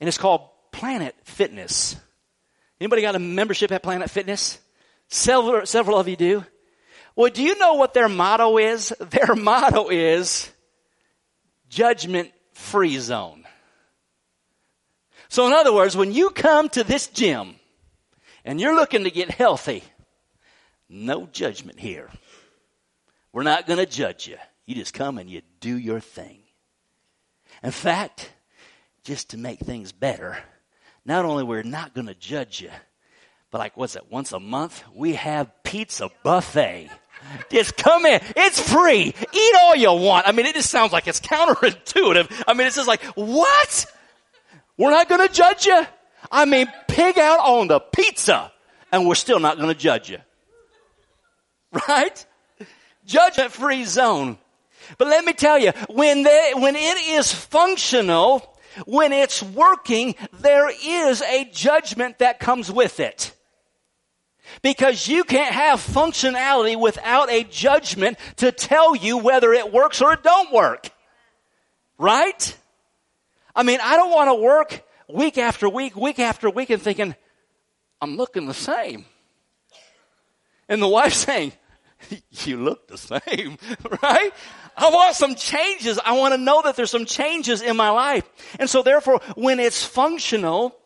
and 0.01 0.09
it's 0.09 0.19
called 0.19 0.43
Planet 0.73 1.15
Fitness. 1.25 1.97
Anybody 2.81 3.03
got 3.03 3.17
a 3.17 3.19
membership 3.19 3.73
at 3.73 3.83
Planet 3.83 4.11
Fitness? 4.11 4.59
Several, 5.09 5.67
several 5.67 5.99
of 5.99 6.09
you 6.09 6.17
do. 6.17 6.45
Well, 7.17 7.31
do 7.31 7.43
you 7.43 7.59
know 7.59 7.75
what 7.75 7.93
their 7.93 8.09
motto 8.09 8.57
is? 8.57 8.95
Their 9.01 9.35
motto 9.35 9.89
is 9.91 10.51
judgment 11.69 12.31
free 12.53 12.99
zone. 12.99 13.45
So, 15.29 15.47
in 15.47 15.53
other 15.53 15.73
words, 15.73 15.97
when 15.97 16.13
you 16.13 16.31
come 16.31 16.69
to 16.71 16.85
this 16.85 17.09
gym 17.09 17.57
and 18.45 18.61
you're 18.61 18.75
looking 18.75 19.05
to 19.05 19.11
get 19.11 19.31
healthy, 19.31 19.85
no 20.89 21.27
judgment 21.27 21.79
here. 21.79 22.11
We're 23.33 23.43
not 23.43 23.67
going 23.67 23.79
to 23.79 23.87
judge 23.87 24.27
you. 24.27 24.37
You 24.67 24.75
just 24.75 24.95
come 24.95 25.19
and 25.19 25.31
you 25.31 25.43
do 25.61 25.77
your 25.77 26.01
thing. 26.01 26.39
In 27.63 27.71
fact, 27.71 28.33
just 29.05 29.31
to 29.31 29.39
make 29.39 29.61
things 29.61 29.93
better, 29.93 30.39
not 31.05 31.25
only 31.25 31.45
we're 31.45 31.63
not 31.63 31.95
going 31.95 32.07
to 32.07 32.15
judge 32.15 32.61
you, 32.61 32.71
but 33.51 33.59
like 33.59 33.77
what's 33.77 33.95
that? 33.95 34.11
Once 34.11 34.33
a 34.33 34.41
month 34.41 34.83
we 34.95 35.15
have 35.15 35.51
pizza 35.65 36.11
buffet. 36.23 36.91
Just 37.51 37.77
come 37.77 38.07
in. 38.07 38.21
It's 38.37 38.61
free. 38.61 39.15
Eat 39.33 39.55
all 39.61 39.77
you 39.77 39.93
want. 39.93 40.27
I 40.27 40.33
mean, 40.33 40.47
it 40.47 40.55
just 40.55 40.71
sounds 40.71 40.93
like 40.93 41.07
it's 41.07 41.21
counterintuitive. 41.21 42.45
I 42.47 42.55
mean, 42.55 42.67
it's 42.67 42.77
just 42.77 42.89
like, 42.89 43.03
what? 43.15 43.87
We're 44.79 44.91
not 44.91 45.09
going 45.09 45.27
to 45.27 45.33
judge 45.33 45.67
you? 45.67 45.87
I 46.33 46.45
mean, 46.47 46.67
pig 46.89 47.19
out 47.19 47.41
on 47.41 47.69
the 47.69 47.81
pizza 47.81 48.53
and 48.91 49.07
we're 49.07 49.15
still 49.15 49.39
not 49.39 49.57
going 49.57 49.69
to 49.69 49.79
judge 49.79 50.11
you. 50.11 50.19
Right? 51.89 52.25
Judgment 53.11 53.53
free 53.53 53.85
zone. 53.85 54.39
But 54.99 55.09
let 55.09 55.25
me 55.25 55.33
tell 55.33 55.59
you, 55.59 55.73
when 55.89 56.23
they, 56.23 56.53
when 56.55 56.77
it 56.77 57.09
is 57.09 57.33
functional, 57.33 58.57
when 58.87 59.13
it's 59.13 59.43
working, 59.43 60.15
there 60.41 60.71
is 60.71 61.23
a 61.23 61.45
judgment 61.53 62.19
that 62.19 62.41
comes 62.41 62.71
with 62.71 63.01
it. 63.01 63.33
Because 64.63 65.07
you 65.07 65.23
can't 65.25 65.55
have 65.55 65.79
functionality 65.81 66.81
without 66.81 67.31
a 67.31 67.45
judgment 67.45 68.19
to 68.37 68.51
tell 68.51 68.97
you 68.97 69.19
whether 69.19 69.53
it 69.53 69.73
works 69.73 70.01
or 70.01 70.13
it 70.13 70.23
don't 70.23 70.53
work. 70.53 70.91
Right? 71.99 72.57
I 73.55 73.63
mean, 73.63 73.79
I 73.83 73.97
don't 73.97 74.11
want 74.11 74.29
to 74.29 74.35
work 74.35 74.83
week 75.09 75.39
after 75.39 75.69
week, 75.69 75.95
week 75.95 76.19
after 76.19 76.51
week 76.51 76.71
and 76.71 76.83
thinking, 76.83 77.15
I'm 78.01 78.17
looking 78.17 78.47
the 78.47 78.55
same. 78.55 79.05
And 80.69 80.81
the 80.81 80.89
wife 80.89 81.15
saying, 81.15 81.53
you 82.31 82.57
look 82.57 82.89
the 82.89 82.99
same, 82.99 83.59
right? 84.03 84.33
I 84.77 84.91
want 84.91 85.15
some 85.15 85.35
changes. 85.35 85.99
I 86.05 86.17
want 86.17 86.35
to 86.35 86.39
know 86.39 86.63
that 86.63 86.77
there's 86.77 86.91
some 86.91 87.07
changes 87.07 87.63
in 87.63 87.77
my 87.77 87.91
life. 87.91 88.25
And 88.59 88.69
so 88.69 88.83
therefore, 88.83 89.21
when 89.37 89.61
it's 89.61 89.85
functional, 89.85 90.77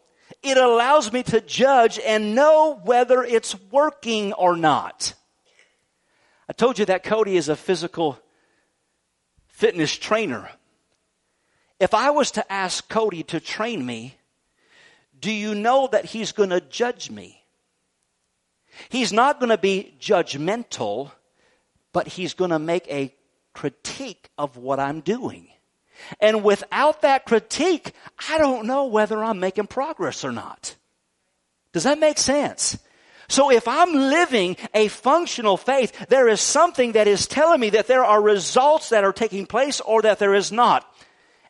it 0.42 0.56
allows 0.56 1.12
me 1.12 1.22
to 1.24 1.40
judge 1.40 1.98
and 1.98 2.34
know 2.34 2.80
whether 2.84 3.22
it's 3.22 3.54
working 3.70 4.32
or 4.32 4.56
not. 4.56 5.14
I 6.48 6.52
told 6.52 6.78
you 6.78 6.84
that 6.86 7.04
Cody 7.04 7.36
is 7.36 7.48
a 7.48 7.56
physical 7.56 8.18
fitness 9.48 9.96
trainer. 9.96 10.50
If 11.80 11.94
I 11.94 12.10
was 12.10 12.32
to 12.32 12.52
ask 12.52 12.88
Cody 12.88 13.22
to 13.24 13.40
train 13.40 13.84
me, 13.84 14.16
do 15.18 15.32
you 15.32 15.54
know 15.54 15.88
that 15.90 16.04
he's 16.04 16.32
going 16.32 16.50
to 16.50 16.60
judge 16.60 17.10
me? 17.10 17.43
He's 18.88 19.12
not 19.12 19.40
going 19.40 19.50
to 19.50 19.58
be 19.58 19.94
judgmental, 20.00 21.10
but 21.92 22.08
he's 22.08 22.34
going 22.34 22.50
to 22.50 22.58
make 22.58 22.86
a 22.88 23.14
critique 23.52 24.30
of 24.36 24.56
what 24.56 24.80
I'm 24.80 25.00
doing. 25.00 25.48
And 26.20 26.44
without 26.44 27.02
that 27.02 27.24
critique, 27.24 27.92
I 28.28 28.38
don't 28.38 28.66
know 28.66 28.86
whether 28.86 29.22
I'm 29.22 29.40
making 29.40 29.68
progress 29.68 30.24
or 30.24 30.32
not. 30.32 30.74
Does 31.72 31.84
that 31.84 31.98
make 31.98 32.18
sense? 32.18 32.78
So 33.28 33.50
if 33.50 33.66
I'm 33.66 33.92
living 33.94 34.56
a 34.74 34.88
functional 34.88 35.56
faith, 35.56 36.08
there 36.08 36.28
is 36.28 36.40
something 36.40 36.92
that 36.92 37.08
is 37.08 37.26
telling 37.26 37.60
me 37.60 37.70
that 37.70 37.86
there 37.86 38.04
are 38.04 38.20
results 38.20 38.90
that 38.90 39.04
are 39.04 39.12
taking 39.12 39.46
place 39.46 39.80
or 39.80 40.02
that 40.02 40.18
there 40.18 40.34
is 40.34 40.52
not. 40.52 40.93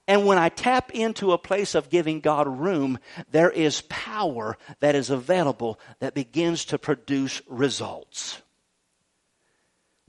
And 0.06 0.26
when 0.26 0.36
I 0.36 0.50
tap 0.50 0.90
into 0.90 1.32
a 1.32 1.38
place 1.38 1.74
of 1.74 1.88
giving 1.88 2.20
God 2.20 2.46
room, 2.46 2.98
there 3.30 3.50
is 3.50 3.82
power 3.88 4.58
that 4.80 4.94
is 4.94 5.08
available 5.08 5.80
that 6.00 6.14
begins 6.14 6.66
to 6.66 6.78
produce 6.78 7.40
results. 7.48 8.42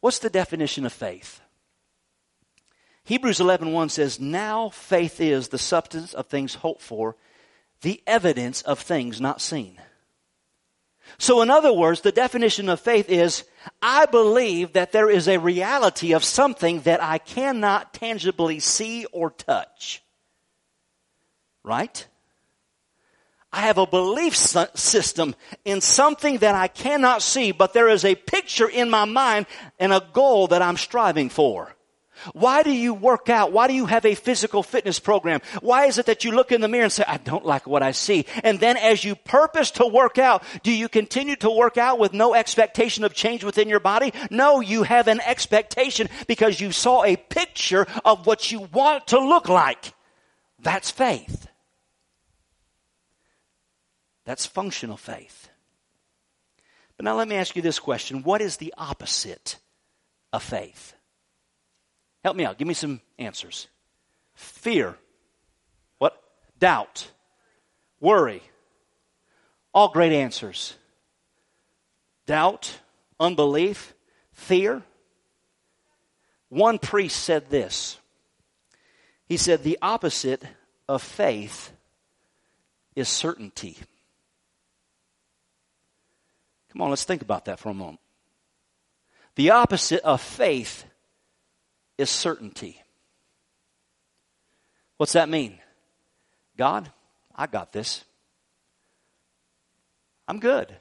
What's 0.02 0.20
the 0.20 0.30
definition 0.30 0.86
of 0.86 0.94
faith? 0.94 1.40
Hebrews 3.06 3.40
11:1 3.40 3.90
says, 3.90 4.20
"Now 4.20 4.70
faith 4.70 5.22
is 5.22 5.48
the 5.50 5.58
substance 5.58 6.14
of 6.14 6.28
things 6.28 6.56
hoped 6.56 6.82
for, 6.82 7.16
the 7.82 8.04
evidence 8.06 8.62
of 8.64 8.80
things 8.80 9.22
not 9.22 9.42
seen." 9.42 9.80
So 11.18 11.42
in 11.42 11.50
other 11.50 11.74
words, 11.74 12.02
the 12.02 12.12
definition 12.12 12.70
of 12.70 12.80
faith 12.80 13.10
is 13.10 13.44
I 13.82 14.06
believe 14.06 14.74
that 14.74 14.92
there 14.92 15.10
is 15.10 15.28
a 15.28 15.38
reality 15.40 16.14
of 16.14 16.24
something 16.24 16.82
that 16.82 17.02
I 17.02 17.18
cannot 17.18 17.94
tangibly 17.94 18.60
see 18.60 19.06
or 19.06 19.32
touch. 19.32 20.04
Right? 21.64 22.06
I 23.52 23.62
have 23.62 23.78
a 23.78 23.88
belief 23.88 24.36
system 24.36 25.34
in 25.64 25.80
something 25.80 26.40
that 26.40 26.56
I 26.56 26.68
cannot 26.68 27.22
see, 27.22 27.54
but 27.54 27.74
there 27.74 27.88
is 27.88 28.04
a 28.04 28.16
picture 28.16 28.68
in 28.68 28.90
my 28.90 29.06
mind 29.06 29.46
and 29.80 29.94
a 29.94 30.06
goal 30.12 30.48
that 30.48 30.62
I'm 30.62 30.78
striving 30.78 31.30
for. 31.30 31.75
Why 32.34 32.63
do 32.63 32.72
you 32.72 32.93
work 32.93 33.29
out? 33.29 33.51
Why 33.51 33.67
do 33.67 33.74
you 33.74 33.86
have 33.86 34.05
a 34.05 34.15
physical 34.15 34.63
fitness 34.63 35.00
program? 35.00 35.41
Why 35.62 35.86
is 35.86 35.98
it 35.98 36.05
that 36.07 36.24
you 36.24 36.31
look 36.31 36.51
in 36.51 36.62
the 36.62 36.67
mirror 36.67 36.84
and 36.86 36.91
say, 36.91 37.03
I 37.07 37.17
don't 37.17 37.45
like 37.45 37.67
what 37.67 37.84
I 37.84 37.91
see? 37.91 38.25
And 38.43 38.60
then 38.60 38.77
as 38.77 39.03
you 39.03 39.15
purpose 39.15 39.72
to 39.72 39.86
work 39.86 40.17
out, 40.17 40.43
do 40.63 40.72
you 40.72 40.89
continue 40.89 41.36
to 41.38 41.50
work 41.50 41.77
out 41.77 42.00
with 42.00 42.13
no 42.13 42.34
expectation 42.34 43.03
of 43.03 43.13
change 43.13 43.43
within 43.43 43.69
your 43.69 43.79
body? 43.79 44.13
No, 44.31 44.62
you 44.62 44.84
have 44.84 45.07
an 45.07 45.22
expectation 45.22 46.10
because 46.27 46.60
you 46.60 46.72
saw 46.72 47.03
a 47.03 47.15
picture 47.15 47.86
of 48.03 48.25
what 48.25 48.51
you 48.51 48.62
want 48.74 49.07
to 49.07 49.19
look 49.19 49.50
like. 49.50 49.93
That's 50.60 50.89
faith. 50.89 51.48
That's 54.25 54.45
functional 54.45 54.98
faith. 54.98 55.50
But 56.98 57.03
now 57.03 57.15
let 57.15 57.27
me 57.27 57.36
ask 57.36 57.55
you 57.55 57.62
this 57.62 57.79
question. 57.79 58.24
What 58.24 58.41
is 58.41 58.57
the 58.57 58.74
opposite 58.77 59.60
of 60.34 60.41
faith? 60.41 60.95
Help 62.25 62.36
me 62.36 62.44
out. 62.44 62.58
Give 62.58 62.67
me 62.67 62.74
some 62.74 63.01
answers. 63.20 63.67
Fear. 64.34 64.98
What? 66.00 66.20
Doubt. 66.58 67.12
Worry. 68.00 68.41
All 69.75 69.89
great 69.89 70.12
answers. 70.12 70.74
Doubt, 72.25 72.79
unbelief, 73.20 73.94
fear. 74.34 74.82
One 76.50 76.79
priest 76.79 77.22
said 77.22 77.51
this. 77.51 78.00
He 79.29 79.38
said, 79.38 79.62
The 79.62 79.77
opposite 79.79 80.44
of 80.89 81.03
faith 81.03 81.74
is 82.96 83.08
certainty. 83.08 83.77
Come 86.72 86.82
on, 86.82 86.89
let's 86.89 87.03
think 87.03 87.22
about 87.22 87.46
that 87.46 87.60
for 87.60 87.70
a 87.70 87.75
moment. 87.75 88.00
The 89.36 89.51
opposite 89.51 90.01
of 90.01 90.22
faith 90.22 90.86
is 91.98 92.10
certainty. 92.10 92.82
What's 94.98 95.14
that 95.14 95.30
mean? 95.30 95.60
God, 96.58 96.92
I 97.36 97.48
got 97.48 97.72
this. 97.72 98.04
I'm 100.28 100.40
good. 100.40 100.75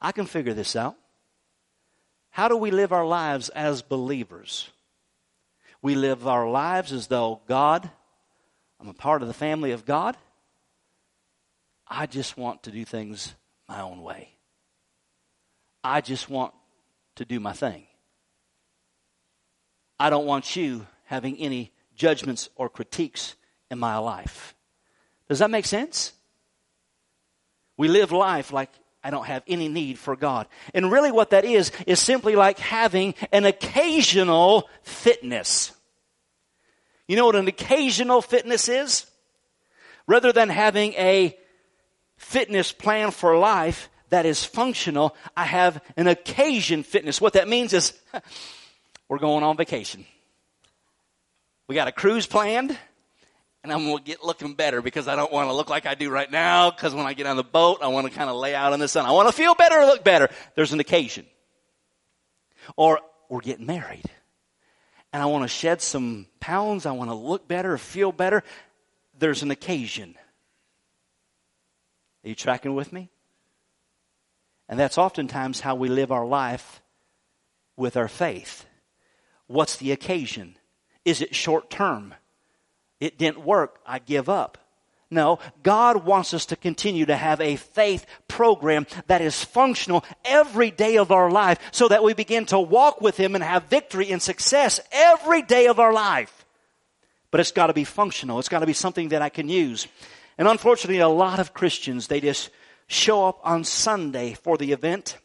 I 0.00 0.12
can 0.12 0.26
figure 0.26 0.54
this 0.54 0.76
out. 0.76 0.96
How 2.30 2.48
do 2.48 2.56
we 2.56 2.70
live 2.70 2.92
our 2.92 3.06
lives 3.06 3.48
as 3.48 3.82
believers? 3.82 4.70
We 5.82 5.94
live 5.94 6.26
our 6.26 6.48
lives 6.48 6.92
as 6.92 7.06
though 7.08 7.40
God, 7.48 7.90
I'm 8.80 8.88
a 8.88 8.94
part 8.94 9.22
of 9.22 9.28
the 9.28 9.34
family 9.34 9.72
of 9.72 9.84
God. 9.84 10.16
I 11.88 12.06
just 12.06 12.36
want 12.36 12.62
to 12.64 12.70
do 12.70 12.84
things 12.84 13.34
my 13.68 13.80
own 13.80 14.02
way. 14.02 14.30
I 15.82 16.00
just 16.00 16.28
want 16.28 16.52
to 17.16 17.24
do 17.24 17.40
my 17.40 17.52
thing. 17.52 17.87
I 19.98 20.10
don't 20.10 20.26
want 20.26 20.56
you 20.56 20.86
having 21.04 21.36
any 21.38 21.72
judgments 21.94 22.48
or 22.56 22.68
critiques 22.68 23.34
in 23.70 23.78
my 23.78 23.98
life. 23.98 24.54
Does 25.28 25.40
that 25.40 25.50
make 25.50 25.66
sense? 25.66 26.12
We 27.76 27.88
live 27.88 28.12
life 28.12 28.52
like 28.52 28.70
I 29.02 29.10
don't 29.10 29.26
have 29.26 29.42
any 29.46 29.68
need 29.68 29.98
for 29.98 30.16
God. 30.16 30.48
And 30.74 30.90
really 30.90 31.12
what 31.12 31.30
that 31.30 31.44
is, 31.44 31.70
is 31.86 32.00
simply 32.00 32.34
like 32.34 32.58
having 32.58 33.14
an 33.32 33.44
occasional 33.44 34.68
fitness. 34.82 35.72
You 37.06 37.16
know 37.16 37.26
what 37.26 37.36
an 37.36 37.48
occasional 37.48 38.20
fitness 38.20 38.68
is? 38.68 39.06
Rather 40.06 40.32
than 40.32 40.48
having 40.48 40.94
a 40.94 41.36
fitness 42.16 42.72
plan 42.72 43.10
for 43.12 43.38
life 43.38 43.88
that 44.10 44.26
is 44.26 44.44
functional, 44.44 45.14
I 45.36 45.44
have 45.44 45.82
an 45.96 46.06
occasion 46.06 46.82
fitness. 46.82 47.20
What 47.20 47.34
that 47.34 47.48
means 47.48 47.72
is, 47.72 47.92
we're 49.08 49.18
going 49.18 49.42
on 49.42 49.56
vacation. 49.56 50.04
We 51.66 51.74
got 51.74 51.88
a 51.88 51.92
cruise 51.92 52.26
planned, 52.26 52.76
and 53.62 53.72
I'm 53.72 53.84
going 53.84 53.98
to 53.98 54.04
get 54.04 54.24
looking 54.24 54.54
better 54.54 54.80
because 54.80 55.08
I 55.08 55.16
don't 55.16 55.32
want 55.32 55.48
to 55.50 55.54
look 55.54 55.68
like 55.68 55.86
I 55.86 55.94
do 55.94 56.10
right 56.10 56.30
now 56.30 56.70
because 56.70 56.94
when 56.94 57.06
I 57.06 57.14
get 57.14 57.26
on 57.26 57.36
the 57.36 57.44
boat, 57.44 57.78
I 57.82 57.88
want 57.88 58.06
to 58.06 58.12
kind 58.12 58.30
of 58.30 58.36
lay 58.36 58.54
out 58.54 58.72
in 58.72 58.80
the 58.80 58.88
sun. 58.88 59.04
I 59.06 59.12
want 59.12 59.28
to 59.28 59.32
feel 59.32 59.54
better, 59.54 59.84
look 59.84 60.04
better. 60.04 60.28
There's 60.54 60.72
an 60.72 60.80
occasion. 60.80 61.26
Or 62.76 63.00
we're 63.28 63.40
getting 63.40 63.66
married, 63.66 64.04
and 65.12 65.22
I 65.22 65.26
want 65.26 65.44
to 65.44 65.48
shed 65.48 65.80
some 65.80 66.26
pounds. 66.40 66.86
I 66.86 66.92
want 66.92 67.10
to 67.10 67.14
look 67.14 67.48
better, 67.48 67.76
feel 67.78 68.12
better. 68.12 68.42
There's 69.18 69.42
an 69.42 69.50
occasion. 69.50 70.14
Are 72.24 72.28
you 72.28 72.34
tracking 72.34 72.74
with 72.74 72.92
me? 72.92 73.10
And 74.68 74.78
that's 74.78 74.98
oftentimes 74.98 75.60
how 75.60 75.76
we 75.76 75.88
live 75.88 76.12
our 76.12 76.26
life 76.26 76.82
with 77.76 77.96
our 77.96 78.08
faith. 78.08 78.66
What's 79.48 79.76
the 79.76 79.92
occasion? 79.92 80.56
Is 81.04 81.20
it 81.20 81.34
short 81.34 81.68
term? 81.70 82.14
It 83.00 83.18
didn't 83.18 83.44
work. 83.44 83.80
I 83.86 83.98
give 83.98 84.28
up. 84.28 84.58
No, 85.10 85.38
God 85.62 86.04
wants 86.04 86.34
us 86.34 86.46
to 86.46 86.56
continue 86.56 87.06
to 87.06 87.16
have 87.16 87.40
a 87.40 87.56
faith 87.56 88.04
program 88.28 88.86
that 89.06 89.22
is 89.22 89.42
functional 89.42 90.04
every 90.22 90.70
day 90.70 90.98
of 90.98 91.10
our 91.10 91.30
life 91.30 91.58
so 91.72 91.88
that 91.88 92.02
we 92.02 92.12
begin 92.12 92.44
to 92.46 92.60
walk 92.60 93.00
with 93.00 93.16
Him 93.16 93.34
and 93.34 93.42
have 93.42 93.64
victory 93.64 94.10
and 94.10 94.20
success 94.20 94.80
every 94.92 95.40
day 95.40 95.66
of 95.66 95.80
our 95.80 95.94
life. 95.94 96.44
But 97.30 97.40
it's 97.40 97.52
got 97.52 97.68
to 97.68 97.72
be 97.72 97.84
functional. 97.84 98.38
It's 98.38 98.50
got 98.50 98.58
to 98.58 98.66
be 98.66 98.74
something 98.74 99.10
that 99.10 99.22
I 99.22 99.30
can 99.30 99.48
use. 99.48 99.88
And 100.36 100.46
unfortunately, 100.46 101.00
a 101.00 101.08
lot 101.08 101.40
of 101.40 101.54
Christians, 101.54 102.06
they 102.06 102.20
just 102.20 102.50
show 102.86 103.26
up 103.26 103.40
on 103.42 103.64
Sunday 103.64 104.34
for 104.34 104.58
the 104.58 104.72
event. 104.72 105.16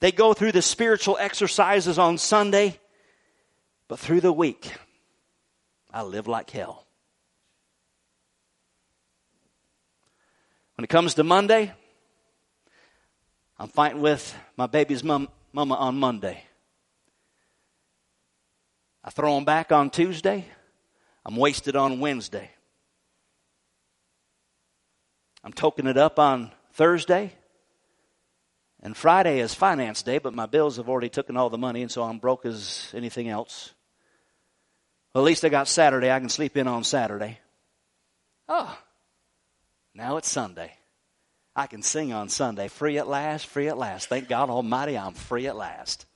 They 0.00 0.10
go 0.10 0.34
through 0.34 0.52
the 0.52 0.62
spiritual 0.62 1.16
exercises 1.16 1.96
on 1.96 2.18
Sunday 2.18 2.80
but 3.92 3.98
through 3.98 4.22
the 4.22 4.32
week, 4.32 4.72
I 5.92 6.00
live 6.00 6.26
like 6.26 6.48
hell. 6.48 6.86
When 10.76 10.84
it 10.84 10.88
comes 10.88 11.12
to 11.16 11.24
Monday, 11.24 11.74
I'm 13.58 13.68
fighting 13.68 14.00
with 14.00 14.34
my 14.56 14.66
baby's 14.66 15.04
mom, 15.04 15.28
mama 15.52 15.74
on 15.74 15.98
Monday. 15.98 16.42
I 19.04 19.10
throw 19.10 19.34
them 19.34 19.44
back 19.44 19.72
on 19.72 19.90
Tuesday. 19.90 20.46
I'm 21.26 21.36
wasted 21.36 21.76
on 21.76 22.00
Wednesday. 22.00 22.50
I'm 25.44 25.52
toking 25.52 25.86
it 25.86 25.98
up 25.98 26.18
on 26.18 26.50
Thursday. 26.72 27.34
And 28.82 28.96
Friday 28.96 29.40
is 29.40 29.52
finance 29.52 30.02
day, 30.02 30.16
but 30.16 30.32
my 30.32 30.46
bills 30.46 30.78
have 30.78 30.88
already 30.88 31.10
taken 31.10 31.36
all 31.36 31.50
the 31.50 31.58
money, 31.58 31.82
and 31.82 31.90
so 31.90 32.02
I'm 32.04 32.16
broke 32.16 32.46
as 32.46 32.90
anything 32.94 33.28
else. 33.28 33.74
Well, 35.14 35.24
at 35.24 35.26
least 35.26 35.44
I 35.44 35.48
got 35.50 35.68
Saturday. 35.68 36.10
I 36.10 36.20
can 36.20 36.28
sleep 36.28 36.56
in 36.56 36.66
on 36.66 36.84
Saturday. 36.84 37.38
Oh, 38.48 38.78
now 39.94 40.16
it's 40.16 40.30
Sunday. 40.30 40.72
I 41.54 41.66
can 41.66 41.82
sing 41.82 42.12
on 42.12 42.28
Sunday. 42.30 42.68
Free 42.68 42.98
at 42.98 43.06
last, 43.06 43.46
free 43.46 43.68
at 43.68 43.76
last. 43.76 44.08
Thank 44.08 44.28
God 44.28 44.48
Almighty, 44.48 44.96
I'm 44.96 45.12
free 45.12 45.46
at 45.46 45.56
last. 45.56 46.06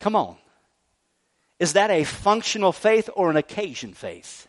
Come 0.00 0.16
on. 0.16 0.36
Is 1.58 1.74
that 1.74 1.90
a 1.90 2.04
functional 2.04 2.72
faith 2.72 3.08
or 3.14 3.30
an 3.30 3.36
occasion 3.36 3.94
faith? 3.94 4.46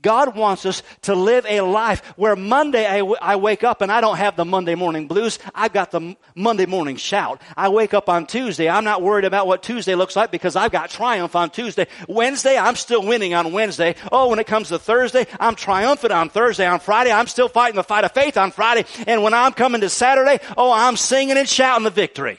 God 0.00 0.36
wants 0.36 0.66
us 0.66 0.82
to 1.02 1.14
live 1.14 1.46
a 1.48 1.60
life 1.60 2.02
where 2.16 2.36
Monday 2.36 2.86
I, 2.86 2.98
w- 2.98 3.16
I 3.20 3.36
wake 3.36 3.64
up 3.64 3.80
and 3.82 3.90
I 3.90 4.00
don't 4.00 4.16
have 4.16 4.36
the 4.36 4.44
Monday 4.44 4.74
morning 4.74 5.06
blues. 5.06 5.38
I've 5.54 5.72
got 5.72 5.90
the 5.90 6.00
M- 6.00 6.16
Monday 6.34 6.66
morning 6.66 6.96
shout. 6.96 7.40
I 7.56 7.68
wake 7.68 7.94
up 7.94 8.08
on 8.08 8.26
Tuesday. 8.26 8.68
I'm 8.68 8.84
not 8.84 9.02
worried 9.02 9.24
about 9.24 9.46
what 9.46 9.62
Tuesday 9.62 9.94
looks 9.94 10.16
like 10.16 10.30
because 10.30 10.56
I've 10.56 10.72
got 10.72 10.90
triumph 10.90 11.36
on 11.36 11.50
Tuesday. 11.50 11.86
Wednesday, 12.08 12.56
I'm 12.56 12.76
still 12.76 13.04
winning 13.06 13.34
on 13.34 13.52
Wednesday. 13.52 13.94
Oh, 14.10 14.28
when 14.28 14.38
it 14.38 14.46
comes 14.46 14.68
to 14.68 14.78
Thursday, 14.78 15.26
I'm 15.38 15.54
triumphant 15.54 16.12
on 16.12 16.28
Thursday. 16.28 16.66
On 16.66 16.80
Friday, 16.80 17.12
I'm 17.12 17.26
still 17.26 17.48
fighting 17.48 17.76
the 17.76 17.84
fight 17.84 18.04
of 18.04 18.12
faith 18.12 18.36
on 18.36 18.50
Friday. 18.50 18.84
And 19.06 19.22
when 19.22 19.34
I'm 19.34 19.52
coming 19.52 19.80
to 19.82 19.88
Saturday, 19.88 20.38
oh, 20.56 20.72
I'm 20.72 20.96
singing 20.96 21.36
and 21.36 21.48
shouting 21.48 21.84
the 21.84 21.90
victory. 21.90 22.38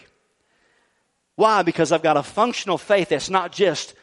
Why? 1.36 1.64
Because 1.64 1.92
I've 1.92 2.04
got 2.04 2.18
a 2.18 2.24
functional 2.24 2.78
faith 2.78 3.10
that's 3.10 3.30
not 3.30 3.52
just 3.52 3.96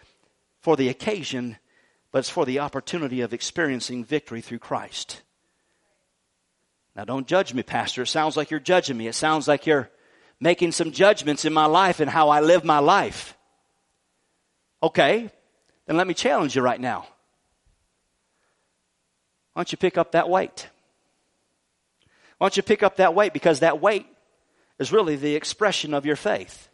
for 0.61 0.77
the 0.77 0.89
occasion, 0.89 1.57
but 2.13 2.21
it's 2.21 2.31
for 2.31 2.45
the 2.45 2.59
opportunity 2.59 3.21
of 3.21 3.33
experiencing 3.33 4.05
victory 4.05 4.41
through 4.41 4.59
Christ. 4.59 5.23
Now, 6.97 7.05
don't 7.05 7.27
judge 7.27 7.55
me, 7.55 7.63
Pastor. 7.63 8.03
It 8.03 8.09
sounds 8.09 8.37
like 8.37 8.51
you're 8.51 8.61
judging 8.61 8.97
me. 8.97 9.07
It 9.07 9.15
sounds 9.15 9.47
like 9.47 9.67
you're 9.67 9.91
making 10.41 10.73
some 10.73 10.91
judgments 10.91 11.45
in 11.45 11.53
my 11.53 11.67
life 11.67 12.01
and 12.01 12.11
how 12.11 12.31
I 12.31 12.41
live 12.41 12.65
my 12.65 12.79
life. 12.79 13.37
Okay, 14.83 15.31
then 15.87 15.97
let 15.97 16.07
me 16.07 16.15
challenge 16.15 16.57
you 16.57 16.63
right 16.63 16.81
now. 16.81 17.07
Why 19.53 19.61
don't 19.61 19.73
you 19.73 19.79
pick 19.79 19.99
up 19.99 20.13
that 20.13 20.29
weight? 20.29 20.69
Why 22.39 22.47
don't 22.47 22.57
you 22.57 22.63
pick 22.63 22.83
up 22.83 22.97
that 22.97 23.15
weight? 23.15 23.33
Because 23.33 23.61
that 23.61 23.81
weight 23.81 24.07
is 24.79 24.93
really 24.93 25.17
the 25.17 25.37
expression 25.37 25.93
of 25.93 26.07
your 26.07 26.17
faith. 26.17 26.69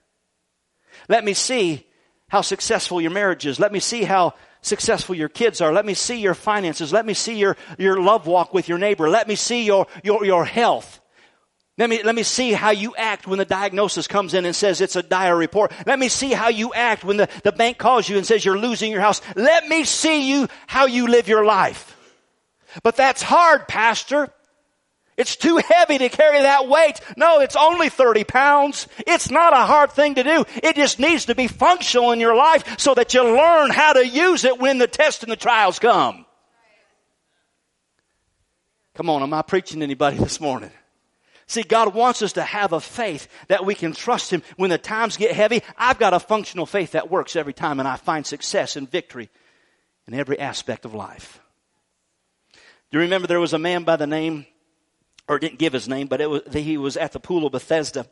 Let 1.08 1.24
me 1.24 1.34
see 1.34 1.86
how 2.28 2.40
successful 2.40 3.00
your 3.00 3.10
marriage 3.10 3.46
is. 3.46 3.58
Let 3.58 3.72
me 3.72 3.80
see 3.80 4.04
how 4.04 4.34
successful 4.66 5.14
your 5.14 5.28
kids 5.28 5.60
are. 5.60 5.72
Let 5.72 5.86
me 5.86 5.94
see 5.94 6.20
your 6.20 6.34
finances. 6.34 6.92
Let 6.92 7.06
me 7.06 7.14
see 7.14 7.38
your, 7.38 7.56
your 7.78 8.00
love 8.00 8.26
walk 8.26 8.52
with 8.52 8.68
your 8.68 8.78
neighbor. 8.78 9.08
Let 9.08 9.28
me 9.28 9.36
see 9.36 9.64
your, 9.64 9.86
your, 10.02 10.24
your 10.24 10.44
health. 10.44 11.00
Let 11.78 11.90
me, 11.90 12.02
let 12.02 12.14
me 12.14 12.22
see 12.22 12.52
how 12.52 12.70
you 12.70 12.94
act 12.96 13.26
when 13.26 13.38
the 13.38 13.44
diagnosis 13.44 14.06
comes 14.06 14.32
in 14.32 14.46
and 14.46 14.56
says 14.56 14.80
it's 14.80 14.96
a 14.96 15.02
dire 15.02 15.36
report. 15.36 15.72
Let 15.86 15.98
me 15.98 16.08
see 16.08 16.32
how 16.32 16.48
you 16.48 16.72
act 16.72 17.04
when 17.04 17.18
the, 17.18 17.28
the 17.44 17.52
bank 17.52 17.76
calls 17.76 18.08
you 18.08 18.16
and 18.16 18.26
says 18.26 18.44
you're 18.44 18.58
losing 18.58 18.90
your 18.90 19.02
house. 19.02 19.20
Let 19.34 19.68
me 19.68 19.84
see 19.84 20.30
you, 20.30 20.48
how 20.66 20.86
you 20.86 21.06
live 21.06 21.28
your 21.28 21.44
life. 21.44 21.94
But 22.82 22.96
that's 22.96 23.22
hard, 23.22 23.68
pastor. 23.68 24.32
It's 25.16 25.36
too 25.36 25.56
heavy 25.56 25.98
to 25.98 26.08
carry 26.10 26.42
that 26.42 26.68
weight. 26.68 27.00
No, 27.16 27.40
it's 27.40 27.56
only 27.56 27.88
30 27.88 28.24
pounds. 28.24 28.86
It's 29.06 29.30
not 29.30 29.54
a 29.54 29.64
hard 29.64 29.92
thing 29.92 30.16
to 30.16 30.22
do. 30.22 30.44
It 30.62 30.76
just 30.76 30.98
needs 30.98 31.26
to 31.26 31.34
be 31.34 31.48
functional 31.48 32.12
in 32.12 32.20
your 32.20 32.36
life 32.36 32.78
so 32.78 32.94
that 32.94 33.14
you 33.14 33.22
learn 33.24 33.70
how 33.70 33.94
to 33.94 34.06
use 34.06 34.44
it 34.44 34.58
when 34.58 34.78
the 34.78 34.86
tests 34.86 35.22
and 35.22 35.32
the 35.32 35.36
trials 35.36 35.78
come. 35.78 36.26
Come 38.94 39.10
on, 39.10 39.22
am 39.22 39.32
I 39.32 39.42
preaching 39.42 39.80
to 39.80 39.84
anybody 39.84 40.18
this 40.18 40.40
morning? 40.40 40.70
See, 41.46 41.62
God 41.62 41.94
wants 41.94 42.22
us 42.22 42.34
to 42.34 42.42
have 42.42 42.72
a 42.72 42.80
faith 42.80 43.28
that 43.48 43.64
we 43.64 43.74
can 43.74 43.92
trust 43.92 44.32
Him 44.32 44.42
when 44.56 44.68
the 44.68 44.78
times 44.78 45.16
get 45.16 45.32
heavy. 45.32 45.62
I've 45.78 45.98
got 45.98 46.12
a 46.12 46.18
functional 46.18 46.66
faith 46.66 46.92
that 46.92 47.10
works 47.10 47.36
every 47.36 47.52
time 47.52 47.78
and 47.78 47.88
I 47.88 47.96
find 47.96 48.26
success 48.26 48.74
and 48.76 48.90
victory 48.90 49.30
in 50.08 50.14
every 50.14 50.38
aspect 50.38 50.84
of 50.84 50.92
life. 50.92 51.40
Do 52.90 52.98
you 52.98 53.00
remember 53.00 53.28
there 53.28 53.40
was 53.40 53.52
a 53.52 53.58
man 53.58 53.84
by 53.84 53.96
the 53.96 54.06
name 54.06 54.46
or 55.28 55.38
didn't 55.38 55.58
give 55.58 55.72
his 55.72 55.88
name, 55.88 56.06
but 56.06 56.20
it 56.20 56.30
was, 56.30 56.42
he 56.52 56.76
was 56.76 56.96
at 56.96 57.12
the 57.12 57.20
pool 57.20 57.46
of 57.46 57.52
Bethesda. 57.52 58.06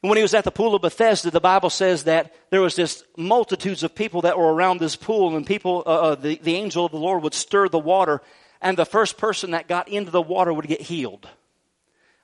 when 0.00 0.16
he 0.16 0.22
was 0.22 0.34
at 0.34 0.44
the 0.44 0.50
pool 0.50 0.74
of 0.74 0.82
Bethesda, 0.82 1.30
the 1.30 1.40
Bible 1.40 1.70
says 1.70 2.04
that 2.04 2.34
there 2.50 2.60
was 2.60 2.74
just 2.74 3.04
multitudes 3.16 3.82
of 3.82 3.94
people 3.94 4.22
that 4.22 4.38
were 4.38 4.52
around 4.52 4.78
this 4.78 4.96
pool, 4.96 5.36
and 5.36 5.46
people, 5.46 5.82
uh, 5.86 5.90
uh, 5.90 6.14
the, 6.14 6.36
the 6.42 6.54
angel 6.54 6.86
of 6.86 6.92
the 6.92 6.98
Lord 6.98 7.22
would 7.22 7.34
stir 7.34 7.68
the 7.68 7.78
water, 7.78 8.22
and 8.60 8.76
the 8.76 8.86
first 8.86 9.18
person 9.18 9.50
that 9.50 9.68
got 9.68 9.88
into 9.88 10.10
the 10.10 10.22
water 10.22 10.52
would 10.52 10.66
get 10.66 10.80
healed 10.80 11.28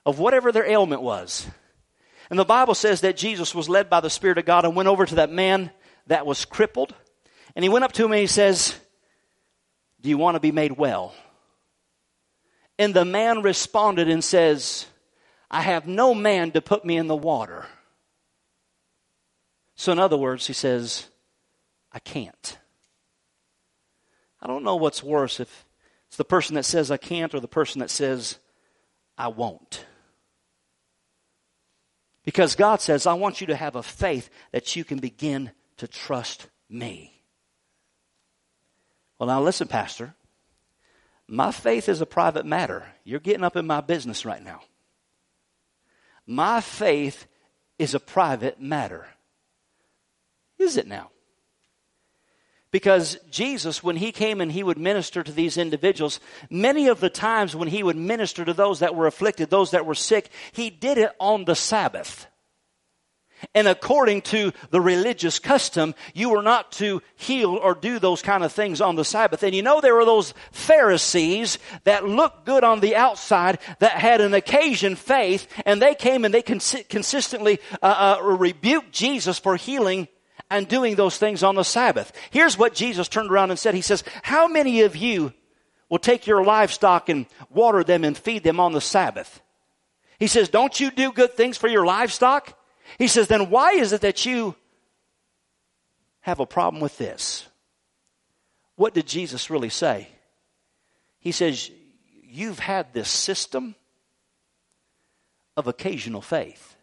of 0.05 0.19
whatever 0.19 0.51
their 0.51 0.65
ailment 0.65 1.01
was. 1.01 1.47
And 2.29 2.39
the 2.39 2.45
Bible 2.45 2.73
says 2.73 3.01
that 3.01 3.17
Jesus 3.17 3.53
was 3.53 3.69
led 3.69 3.89
by 3.89 3.99
the 3.99 4.09
Spirit 4.09 4.37
of 4.37 4.45
God 4.45 4.65
and 4.65 4.75
went 4.75 4.89
over 4.89 5.05
to 5.05 5.15
that 5.15 5.29
man 5.29 5.71
that 6.07 6.25
was 6.25 6.45
crippled, 6.45 6.95
and 7.55 7.63
he 7.63 7.69
went 7.69 7.85
up 7.85 7.91
to 7.93 8.05
him 8.05 8.11
and 8.11 8.19
he 8.19 8.27
says, 8.27 8.75
Do 10.01 10.09
you 10.09 10.17
want 10.17 10.35
to 10.35 10.39
be 10.39 10.51
made 10.51 10.71
well? 10.71 11.13
And 12.79 12.93
the 12.93 13.05
man 13.05 13.41
responded 13.41 14.09
and 14.09 14.23
says, 14.23 14.87
I 15.49 15.61
have 15.61 15.87
no 15.87 16.15
man 16.15 16.51
to 16.51 16.61
put 16.61 16.83
me 16.83 16.97
in 16.97 17.07
the 17.07 17.15
water. 17.15 17.65
So, 19.75 19.91
in 19.91 19.99
other 19.99 20.17
words, 20.17 20.47
he 20.47 20.53
says, 20.53 21.07
I 21.91 21.99
can't. 21.99 22.57
I 24.41 24.47
don't 24.47 24.63
know 24.63 24.75
what's 24.75 25.03
worse 25.03 25.39
if 25.39 25.65
it's 26.07 26.17
the 26.17 26.25
person 26.25 26.55
that 26.55 26.65
says 26.65 26.91
I 26.91 26.97
can't 26.97 27.33
or 27.33 27.39
the 27.39 27.47
person 27.47 27.79
that 27.79 27.89
says 27.89 28.37
I 29.17 29.29
won't. 29.29 29.85
Because 32.23 32.55
God 32.55 32.81
says, 32.81 33.05
I 33.05 33.13
want 33.13 33.41
you 33.41 33.47
to 33.47 33.55
have 33.55 33.75
a 33.75 33.83
faith 33.83 34.29
that 34.51 34.75
you 34.75 34.83
can 34.83 34.99
begin 34.99 35.51
to 35.77 35.87
trust 35.87 36.47
me. 36.69 37.21
Well, 39.17 39.27
now 39.27 39.41
listen, 39.41 39.67
Pastor. 39.67 40.13
My 41.27 41.51
faith 41.51 41.89
is 41.89 42.01
a 42.01 42.05
private 42.05 42.45
matter. 42.45 42.85
You're 43.03 43.19
getting 43.19 43.43
up 43.43 43.55
in 43.55 43.65
my 43.65 43.81
business 43.81 44.25
right 44.25 44.43
now. 44.43 44.61
My 46.25 46.61
faith 46.61 47.25
is 47.79 47.93
a 47.93 47.99
private 47.99 48.61
matter. 48.61 49.07
Is 50.57 50.77
it 50.77 50.87
now? 50.87 51.09
Because 52.71 53.17
Jesus, 53.29 53.83
when 53.83 53.97
he 53.97 54.11
came 54.11 54.41
and 54.41 54.51
he 54.51 54.63
would 54.63 54.79
minister 54.79 55.21
to 55.21 55.31
these 55.31 55.57
individuals, 55.57 56.19
many 56.49 56.87
of 56.87 56.99
the 56.99 57.09
times 57.09 57.55
when 57.55 57.67
he 57.67 57.83
would 57.83 57.95
minister 57.95 58.43
to 58.43 58.53
those 58.53 58.79
that 58.79 58.95
were 58.95 59.05
afflicted, 59.05 59.49
those 59.49 59.71
that 59.71 59.85
were 59.85 59.93
sick, 59.93 60.29
he 60.53 60.71
did 60.71 60.97
it 60.97 61.11
on 61.19 61.45
the 61.45 61.55
Sabbath. 61.55 62.25
And 63.53 63.67
according 63.67 64.21
to 64.23 64.51
the 64.69 64.81
religious 64.81 65.39
custom, 65.39 65.95
you 66.13 66.29
were 66.29 66.41
not 66.41 66.71
to 66.73 67.01
heal 67.15 67.55
or 67.55 67.75
do 67.75 67.99
those 67.99 68.21
kind 68.21 68.43
of 68.43 68.51
things 68.51 68.81
on 68.81 68.95
the 68.95 69.05
Sabbath. 69.05 69.43
And 69.43 69.53
you 69.53 69.61
know, 69.61 69.81
there 69.81 69.95
were 69.95 70.05
those 70.05 70.33
Pharisees 70.51 71.59
that 71.83 72.07
looked 72.07 72.45
good 72.45 72.63
on 72.63 72.79
the 72.79 72.95
outside 72.95 73.59
that 73.79 73.93
had 73.93 74.21
an 74.21 74.33
occasion 74.33 74.95
faith, 74.95 75.47
and 75.65 75.81
they 75.81 75.95
came 75.95 76.25
and 76.25 76.33
they 76.33 76.41
cons- 76.41 76.83
consistently 76.89 77.59
uh, 77.81 78.17
uh, 78.19 78.23
rebuked 78.23 78.91
Jesus 78.91 79.39
for 79.39 79.55
healing 79.55 80.07
and 80.49 80.67
doing 80.67 80.95
those 80.95 81.17
things 81.17 81.43
on 81.43 81.55
the 81.55 81.63
Sabbath. 81.63 82.11
Here's 82.31 82.57
what 82.57 82.75
Jesus 82.75 83.07
turned 83.07 83.31
around 83.31 83.49
and 83.49 83.59
said. 83.59 83.73
He 83.73 83.81
says, 83.81 84.03
How 84.21 84.47
many 84.47 84.81
of 84.81 84.95
you 84.95 85.33
will 85.89 85.99
take 85.99 86.27
your 86.27 86.43
livestock 86.43 87.09
and 87.09 87.25
water 87.49 87.83
them 87.83 88.03
and 88.03 88.17
feed 88.17 88.43
them 88.43 88.59
on 88.59 88.73
the 88.73 88.81
Sabbath? 88.81 89.41
He 90.19 90.27
says, 90.27 90.49
Don't 90.49 90.79
you 90.79 90.91
do 90.91 91.11
good 91.11 91.33
things 91.33 91.57
for 91.57 91.67
your 91.67 91.85
livestock? 91.85 92.57
He 92.97 93.07
says, 93.07 93.27
then 93.27 93.49
why 93.49 93.73
is 93.73 93.93
it 93.93 94.01
that 94.01 94.25
you 94.25 94.55
have 96.21 96.39
a 96.39 96.45
problem 96.45 96.81
with 96.81 96.97
this? 96.97 97.47
What 98.75 98.93
did 98.93 99.07
Jesus 99.07 99.49
really 99.49 99.69
say? 99.69 100.07
He 101.19 101.31
says, 101.31 101.71
You've 102.21 102.59
had 102.59 102.93
this 102.93 103.09
system 103.09 103.75
of 105.55 105.67
occasional 105.67 106.21
faith, 106.21 106.75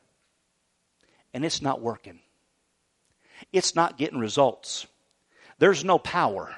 and 1.35 1.45
it's 1.45 1.61
not 1.61 1.81
working. 1.81 2.21
It's 3.53 3.75
not 3.75 3.99
getting 3.99 4.21
results. 4.21 4.87
There's 5.59 5.85
no 5.85 5.99
power. 5.99 6.55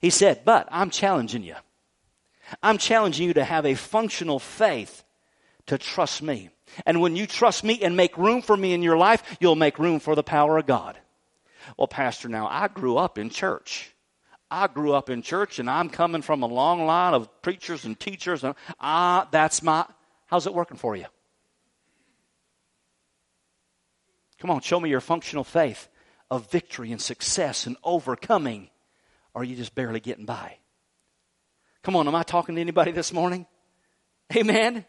He 0.00 0.10
said, 0.10 0.42
But 0.44 0.68
I'm 0.70 0.90
challenging 0.90 1.42
you. 1.42 1.56
I'm 2.62 2.78
challenging 2.78 3.26
you 3.26 3.34
to 3.34 3.44
have 3.44 3.66
a 3.66 3.74
functional 3.74 4.38
faith 4.38 5.02
to 5.66 5.78
trust 5.78 6.22
me. 6.22 6.50
And 6.86 7.00
when 7.00 7.16
you 7.16 7.26
trust 7.26 7.64
me 7.64 7.80
and 7.82 7.96
make 7.96 8.16
room 8.16 8.42
for 8.42 8.56
me 8.56 8.72
in 8.72 8.82
your 8.82 8.96
life, 8.96 9.36
you'll 9.40 9.56
make 9.56 9.78
room 9.78 10.00
for 10.00 10.14
the 10.14 10.22
power 10.22 10.58
of 10.58 10.66
God. 10.66 10.98
Well, 11.76 11.88
Pastor, 11.88 12.28
now 12.28 12.46
I 12.46 12.68
grew 12.68 12.96
up 12.96 13.18
in 13.18 13.30
church. 13.30 13.94
I 14.50 14.68
grew 14.68 14.92
up 14.92 15.10
in 15.10 15.22
church 15.22 15.58
and 15.58 15.68
I'm 15.68 15.88
coming 15.88 16.22
from 16.22 16.42
a 16.42 16.46
long 16.46 16.86
line 16.86 17.14
of 17.14 17.42
preachers 17.42 17.84
and 17.84 17.98
teachers 17.98 18.44
and 18.44 18.54
ah, 18.78 19.26
that's 19.30 19.62
my, 19.62 19.84
how's 20.26 20.46
it 20.46 20.54
working 20.54 20.76
for 20.76 20.94
you? 20.94 21.06
Come 24.38 24.50
on, 24.50 24.60
show 24.60 24.78
me 24.78 24.90
your 24.90 25.00
functional 25.00 25.44
faith 25.44 25.88
of 26.30 26.50
victory 26.50 26.92
and 26.92 27.00
success 27.00 27.66
and 27.66 27.76
overcoming. 27.82 28.68
Or 29.32 29.42
are 29.42 29.44
you 29.44 29.56
just 29.56 29.74
barely 29.74 30.00
getting 30.00 30.26
by? 30.26 30.58
Come 31.82 31.96
on, 31.96 32.06
am 32.06 32.14
I 32.14 32.22
talking 32.22 32.54
to 32.54 32.60
anybody 32.60 32.92
this 32.92 33.12
morning? 33.12 33.46
Amen. 34.34 34.84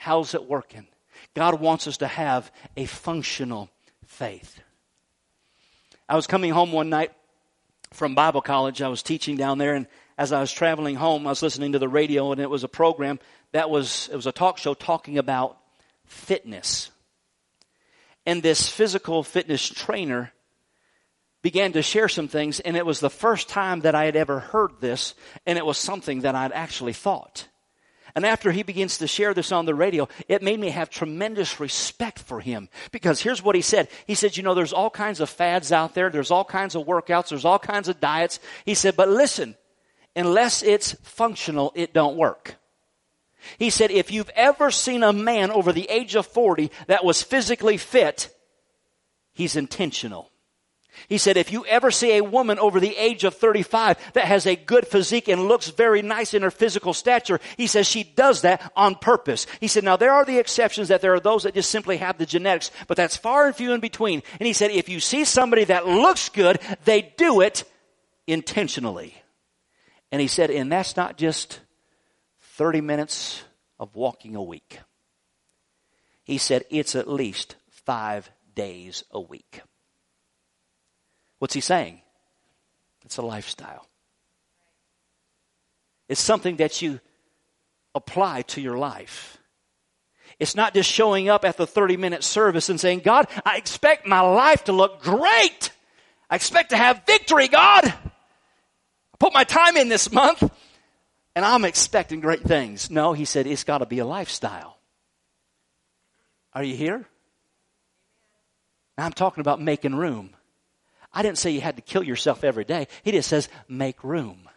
How's 0.00 0.32
it 0.32 0.48
working? 0.48 0.86
God 1.34 1.60
wants 1.60 1.86
us 1.86 1.98
to 1.98 2.06
have 2.06 2.50
a 2.74 2.86
functional 2.86 3.68
faith. 4.06 4.58
I 6.08 6.16
was 6.16 6.26
coming 6.26 6.52
home 6.52 6.72
one 6.72 6.88
night 6.88 7.12
from 7.92 8.14
Bible 8.14 8.40
college. 8.40 8.80
I 8.80 8.88
was 8.88 9.02
teaching 9.02 9.36
down 9.36 9.58
there, 9.58 9.74
and 9.74 9.86
as 10.16 10.32
I 10.32 10.40
was 10.40 10.50
traveling 10.50 10.96
home, 10.96 11.26
I 11.26 11.30
was 11.30 11.42
listening 11.42 11.72
to 11.72 11.78
the 11.78 11.86
radio, 11.86 12.32
and 12.32 12.40
it 12.40 12.48
was 12.48 12.64
a 12.64 12.68
program 12.68 13.20
that 13.52 13.68
was 13.68 14.08
it 14.10 14.16
was 14.16 14.26
a 14.26 14.32
talk 14.32 14.56
show 14.56 14.72
talking 14.72 15.18
about 15.18 15.58
fitness. 16.06 16.90
And 18.24 18.42
this 18.42 18.70
physical 18.70 19.22
fitness 19.22 19.68
trainer 19.68 20.32
began 21.42 21.72
to 21.72 21.82
share 21.82 22.08
some 22.08 22.26
things, 22.26 22.58
and 22.58 22.74
it 22.74 22.86
was 22.86 23.00
the 23.00 23.10
first 23.10 23.50
time 23.50 23.80
that 23.80 23.94
I 23.94 24.06
had 24.06 24.16
ever 24.16 24.38
heard 24.38 24.80
this, 24.80 25.12
and 25.44 25.58
it 25.58 25.66
was 25.66 25.76
something 25.76 26.22
that 26.22 26.34
I'd 26.34 26.52
actually 26.52 26.94
thought. 26.94 27.48
And 28.14 28.26
after 28.26 28.50
he 28.52 28.62
begins 28.62 28.98
to 28.98 29.06
share 29.06 29.34
this 29.34 29.52
on 29.52 29.66
the 29.66 29.74
radio, 29.74 30.08
it 30.28 30.42
made 30.42 30.58
me 30.58 30.70
have 30.70 30.90
tremendous 30.90 31.60
respect 31.60 32.18
for 32.18 32.40
him. 32.40 32.68
Because 32.90 33.20
here's 33.20 33.42
what 33.42 33.54
he 33.54 33.62
said. 33.62 33.88
He 34.06 34.14
said, 34.14 34.36
you 34.36 34.42
know, 34.42 34.54
there's 34.54 34.72
all 34.72 34.90
kinds 34.90 35.20
of 35.20 35.30
fads 35.30 35.72
out 35.72 35.94
there. 35.94 36.10
There's 36.10 36.30
all 36.30 36.44
kinds 36.44 36.74
of 36.74 36.86
workouts. 36.86 37.28
There's 37.28 37.44
all 37.44 37.58
kinds 37.58 37.88
of 37.88 38.00
diets. 38.00 38.40
He 38.64 38.74
said, 38.74 38.96
but 38.96 39.08
listen, 39.08 39.56
unless 40.16 40.62
it's 40.62 40.92
functional, 41.02 41.72
it 41.74 41.92
don't 41.92 42.16
work. 42.16 42.56
He 43.58 43.70
said, 43.70 43.90
if 43.90 44.10
you've 44.10 44.30
ever 44.30 44.70
seen 44.70 45.02
a 45.02 45.12
man 45.12 45.50
over 45.50 45.72
the 45.72 45.88
age 45.88 46.14
of 46.14 46.26
40 46.26 46.70
that 46.88 47.04
was 47.04 47.22
physically 47.22 47.76
fit, 47.76 48.28
he's 49.32 49.56
intentional. 49.56 50.30
He 51.08 51.18
said, 51.18 51.36
if 51.36 51.52
you 51.52 51.64
ever 51.66 51.90
see 51.90 52.16
a 52.16 52.24
woman 52.24 52.58
over 52.58 52.80
the 52.80 52.96
age 52.96 53.24
of 53.24 53.34
35 53.34 54.12
that 54.14 54.26
has 54.26 54.46
a 54.46 54.56
good 54.56 54.86
physique 54.86 55.28
and 55.28 55.48
looks 55.48 55.68
very 55.68 56.02
nice 56.02 56.34
in 56.34 56.42
her 56.42 56.50
physical 56.50 56.94
stature, 56.94 57.40
he 57.56 57.66
says 57.66 57.86
she 57.86 58.04
does 58.04 58.42
that 58.42 58.72
on 58.76 58.94
purpose. 58.94 59.46
He 59.60 59.68
said, 59.68 59.84
now 59.84 59.96
there 59.96 60.12
are 60.12 60.24
the 60.24 60.38
exceptions 60.38 60.88
that 60.88 61.00
there 61.00 61.14
are 61.14 61.20
those 61.20 61.44
that 61.44 61.54
just 61.54 61.70
simply 61.70 61.96
have 61.98 62.18
the 62.18 62.26
genetics, 62.26 62.70
but 62.86 62.96
that's 62.96 63.16
far 63.16 63.46
and 63.46 63.56
few 63.56 63.72
in 63.72 63.80
between. 63.80 64.22
And 64.38 64.46
he 64.46 64.52
said, 64.52 64.70
if 64.70 64.88
you 64.88 65.00
see 65.00 65.24
somebody 65.24 65.64
that 65.64 65.86
looks 65.86 66.28
good, 66.28 66.60
they 66.84 67.12
do 67.16 67.40
it 67.40 67.64
intentionally. 68.26 69.14
And 70.12 70.20
he 70.20 70.28
said, 70.28 70.50
and 70.50 70.70
that's 70.70 70.96
not 70.96 71.16
just 71.16 71.60
30 72.56 72.80
minutes 72.80 73.42
of 73.78 73.94
walking 73.94 74.36
a 74.36 74.42
week. 74.42 74.80
He 76.24 76.38
said, 76.38 76.64
it's 76.70 76.94
at 76.94 77.08
least 77.08 77.56
five 77.70 78.30
days 78.54 79.04
a 79.10 79.20
week. 79.20 79.62
What's 81.40 81.54
he 81.54 81.60
saying? 81.60 82.00
It's 83.04 83.16
a 83.16 83.22
lifestyle. 83.22 83.86
It's 86.08 86.20
something 86.20 86.56
that 86.56 86.80
you 86.82 87.00
apply 87.94 88.42
to 88.42 88.60
your 88.60 88.78
life. 88.78 89.38
It's 90.38 90.54
not 90.54 90.74
just 90.74 90.90
showing 90.90 91.28
up 91.28 91.44
at 91.44 91.56
the 91.56 91.66
30 91.66 91.96
minute 91.96 92.22
service 92.22 92.68
and 92.68 92.78
saying, 92.78 93.00
God, 93.00 93.26
I 93.44 93.56
expect 93.56 94.06
my 94.06 94.20
life 94.20 94.64
to 94.64 94.72
look 94.72 95.02
great. 95.02 95.72
I 96.28 96.36
expect 96.36 96.70
to 96.70 96.76
have 96.76 97.02
victory, 97.06 97.48
God. 97.48 97.86
I 97.86 97.96
put 99.18 99.34
my 99.34 99.44
time 99.44 99.76
in 99.76 99.88
this 99.88 100.12
month 100.12 100.42
and 101.34 101.44
I'm 101.44 101.64
expecting 101.64 102.20
great 102.20 102.42
things. 102.42 102.90
No, 102.90 103.12
he 103.12 103.24
said, 103.24 103.46
it's 103.46 103.64
got 103.64 103.78
to 103.78 103.86
be 103.86 103.98
a 103.98 104.06
lifestyle. 104.06 104.78
Are 106.52 106.62
you 106.62 106.76
here? 106.76 107.06
Now 108.98 109.06
I'm 109.06 109.12
talking 109.12 109.40
about 109.40 109.60
making 109.60 109.94
room. 109.94 110.34
I 111.12 111.22
didn't 111.22 111.38
say 111.38 111.50
you 111.50 111.60
had 111.60 111.76
to 111.76 111.82
kill 111.82 112.02
yourself 112.02 112.44
every 112.44 112.64
day. 112.64 112.88
He 113.02 113.12
just 113.12 113.28
says, 113.28 113.48
make 113.68 114.04
room. 114.04 114.48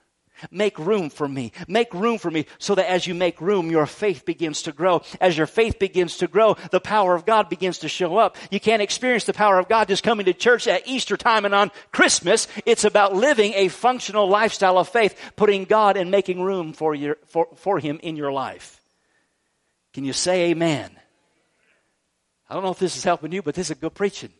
Make 0.51 0.77
room 0.77 1.09
for 1.09 1.27
me. 1.27 1.51
Make 1.67 1.93
room 1.93 2.17
for 2.17 2.29
me 2.29 2.45
so 2.57 2.75
that 2.75 2.89
as 2.89 3.07
you 3.07 3.13
make 3.13 3.39
room, 3.39 3.71
your 3.71 3.85
faith 3.85 4.25
begins 4.25 4.63
to 4.63 4.71
grow. 4.71 5.01
As 5.21 5.37
your 5.37 5.47
faith 5.47 5.79
begins 5.79 6.17
to 6.17 6.27
grow, 6.27 6.55
the 6.71 6.81
power 6.81 7.15
of 7.15 7.25
God 7.25 7.49
begins 7.49 7.79
to 7.79 7.87
show 7.87 8.17
up. 8.17 8.35
You 8.51 8.59
can't 8.59 8.81
experience 8.81 9.23
the 9.23 9.33
power 9.33 9.57
of 9.57 9.69
God 9.69 9.87
just 9.87 10.03
coming 10.03 10.25
to 10.25 10.33
church 10.33 10.67
at 10.67 10.87
Easter 10.87 11.17
time 11.17 11.45
and 11.45 11.55
on 11.55 11.71
Christmas. 11.91 12.47
It's 12.65 12.83
about 12.83 13.15
living 13.15 13.53
a 13.53 13.69
functional 13.69 14.27
lifestyle 14.27 14.77
of 14.77 14.89
faith, 14.89 15.17
putting 15.35 15.65
God 15.65 15.97
and 15.97 16.11
making 16.11 16.41
room 16.41 16.73
for, 16.73 16.93
your, 16.93 17.17
for, 17.27 17.47
for 17.55 17.79
Him 17.79 17.99
in 18.03 18.15
your 18.15 18.31
life. 18.31 18.81
Can 19.93 20.03
you 20.03 20.13
say 20.13 20.51
amen? 20.51 20.91
I 22.49 22.53
don't 22.53 22.63
know 22.63 22.71
if 22.71 22.79
this 22.79 22.97
is 22.97 23.03
helping 23.03 23.31
you, 23.31 23.41
but 23.41 23.55
this 23.55 23.69
is 23.69 23.77
good 23.77 23.93
preaching. 23.93 24.33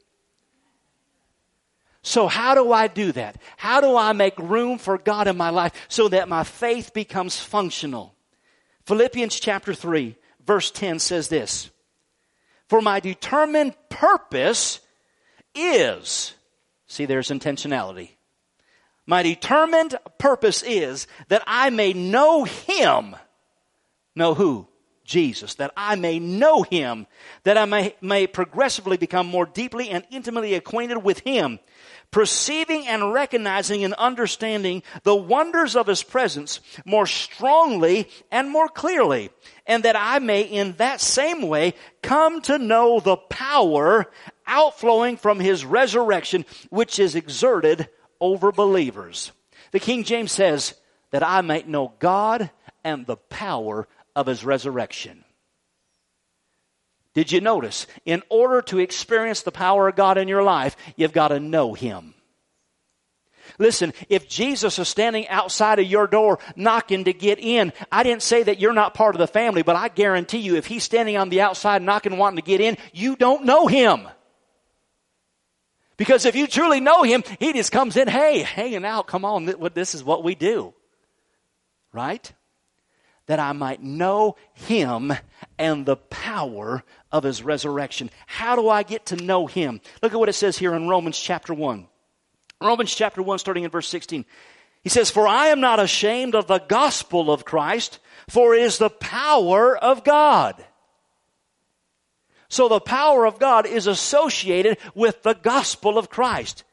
So 2.03 2.27
how 2.27 2.53
do 2.53 2.71
I 2.71 2.87
do 2.87 3.13
that? 3.13 3.37
How 3.57 3.81
do 3.81 3.95
I 3.95 4.13
make 4.13 4.37
room 4.37 4.77
for 4.77 4.97
God 4.97 5.27
in 5.27 5.37
my 5.37 5.49
life 5.49 5.73
so 5.87 6.09
that 6.09 6.29
my 6.29 6.43
faith 6.43 6.93
becomes 6.93 7.39
functional? 7.39 8.13
Philippians 8.85 9.39
chapter 9.39 9.73
3 9.73 10.15
verse 10.45 10.71
10 10.71 10.99
says 10.99 11.27
this, 11.27 11.69
For 12.67 12.81
my 12.81 12.99
determined 12.99 13.75
purpose 13.89 14.79
is, 15.55 16.33
see 16.87 17.05
there's 17.05 17.29
intentionality. 17.29 18.09
My 19.05 19.23
determined 19.23 19.95
purpose 20.17 20.63
is 20.63 21.07
that 21.27 21.43
I 21.45 21.69
may 21.69 21.93
know 21.93 22.45
Him. 22.45 23.15
Know 24.15 24.33
who? 24.33 24.67
Jesus, 25.03 25.55
that 25.55 25.73
I 25.75 25.95
may 25.95 26.19
know 26.19 26.63
Him, 26.63 27.07
that 27.43 27.57
I 27.57 27.65
may, 27.65 27.95
may 28.01 28.25
progressively 28.25 28.95
become 28.95 29.27
more 29.27 29.45
deeply 29.45 29.89
and 29.89 30.05
intimately 30.09 30.53
acquainted 30.53 30.99
with 30.99 31.19
Him, 31.19 31.59
perceiving 32.13 32.87
and 32.87 33.11
recognizing 33.11 33.83
and 33.83 33.93
understanding 33.95 34.83
the 35.03 35.15
wonders 35.15 35.75
of 35.75 35.87
his 35.87 36.01
presence 36.01 36.61
more 36.85 37.05
strongly 37.05 38.07
and 38.31 38.49
more 38.49 38.69
clearly, 38.69 39.29
and 39.67 39.83
that 39.83 39.97
I 39.97 40.19
may 40.19 40.43
in 40.43 40.73
that 40.77 41.01
same 41.01 41.41
way 41.41 41.73
come 42.01 42.41
to 42.43 42.57
know 42.57 43.01
the 43.01 43.17
power 43.17 44.09
outflowing 44.47 45.17
from 45.17 45.41
his 45.41 45.65
resurrection, 45.65 46.45
which 46.69 46.99
is 46.99 47.15
exerted 47.15 47.89
over 48.21 48.53
believers. 48.53 49.33
The 49.71 49.81
King 49.81 50.05
James 50.05 50.31
says, 50.31 50.75
that 51.13 51.23
I 51.23 51.41
might 51.41 51.67
know 51.67 51.93
God 51.99 52.49
and 52.83 53.05
the 53.05 53.17
power 53.17 53.87
of 54.15 54.25
his 54.25 54.43
resurrection. 54.43 55.22
Did 57.13 57.31
you 57.31 57.41
notice? 57.41 57.85
In 58.05 58.23
order 58.29 58.61
to 58.63 58.79
experience 58.79 59.41
the 59.41 59.51
power 59.51 59.87
of 59.87 59.95
God 59.95 60.17
in 60.17 60.27
your 60.27 60.43
life, 60.43 60.75
you've 60.95 61.13
got 61.13 61.27
to 61.29 61.39
know 61.39 61.73
Him. 61.73 62.15
Listen, 63.59 63.93
if 64.09 64.27
Jesus 64.27 64.79
is 64.79 64.87
standing 64.87 65.27
outside 65.27 65.77
of 65.77 65.85
your 65.85 66.07
door 66.07 66.39
knocking 66.55 67.03
to 67.03 67.13
get 67.13 67.37
in, 67.39 67.71
I 67.91 68.01
didn't 68.01 68.23
say 68.23 68.41
that 68.43 68.59
you're 68.59 68.73
not 68.73 68.95
part 68.95 69.13
of 69.13 69.19
the 69.19 69.27
family, 69.27 69.61
but 69.61 69.75
I 69.75 69.89
guarantee 69.89 70.39
you 70.39 70.55
if 70.55 70.65
He's 70.65 70.83
standing 70.83 71.17
on 71.17 71.29
the 71.29 71.41
outside 71.41 71.83
knocking 71.83 72.17
wanting 72.17 72.37
to 72.37 72.41
get 72.41 72.61
in, 72.61 72.77
you 72.93 73.15
don't 73.15 73.45
know 73.45 73.67
Him. 73.67 74.07
Because 75.97 76.25
if 76.25 76.35
you 76.35 76.47
truly 76.47 76.79
know 76.79 77.03
Him, 77.03 77.23
He 77.37 77.53
just 77.53 77.71
comes 77.71 77.95
in, 77.95 78.07
hey, 78.07 78.39
hanging 78.39 78.85
out, 78.85 79.05
come 79.05 79.23
on, 79.23 79.45
this 79.75 79.93
is 79.93 80.03
what 80.03 80.23
we 80.23 80.33
do. 80.33 80.73
Right? 81.91 82.33
that 83.25 83.39
I 83.39 83.53
might 83.53 83.81
know 83.81 84.35
him 84.53 85.13
and 85.57 85.85
the 85.85 85.95
power 85.95 86.83
of 87.13 87.23
his 87.23 87.43
resurrection. 87.43 88.09
How 88.25 88.57
do 88.57 88.67
I 88.67 88.83
get 88.83 89.05
to 89.07 89.15
know 89.15 89.45
him? 89.45 89.79
Look 90.01 90.11
at 90.11 90.19
what 90.19 90.29
it 90.29 90.33
says 90.33 90.57
here 90.57 90.73
in 90.73 90.89
Romans 90.89 91.17
chapter 91.17 91.53
1. 91.53 91.87
Romans 92.59 92.93
chapter 92.93 93.21
1, 93.21 93.39
starting 93.39 93.63
in 93.63 93.69
verse 93.69 93.87
16. 93.87 94.25
He 94.83 94.89
says, 94.89 95.11
For 95.11 95.27
I 95.27 95.47
am 95.47 95.61
not 95.61 95.79
ashamed 95.79 96.33
of 96.33 96.47
the 96.47 96.59
gospel 96.59 97.31
of 97.31 97.45
Christ, 97.45 97.99
for 98.27 98.55
it 98.55 98.63
is 98.63 98.79
the 98.79 98.89
power 98.89 99.77
of 99.77 100.03
God. 100.03 100.65
So 102.49 102.67
the 102.67 102.81
power 102.81 103.25
of 103.25 103.39
God 103.39 103.67
is 103.67 103.87
associated 103.87 104.77
with 104.95 105.21
the 105.23 105.33
gospel 105.35 105.97
of 105.97 106.09
Christ 106.09 106.63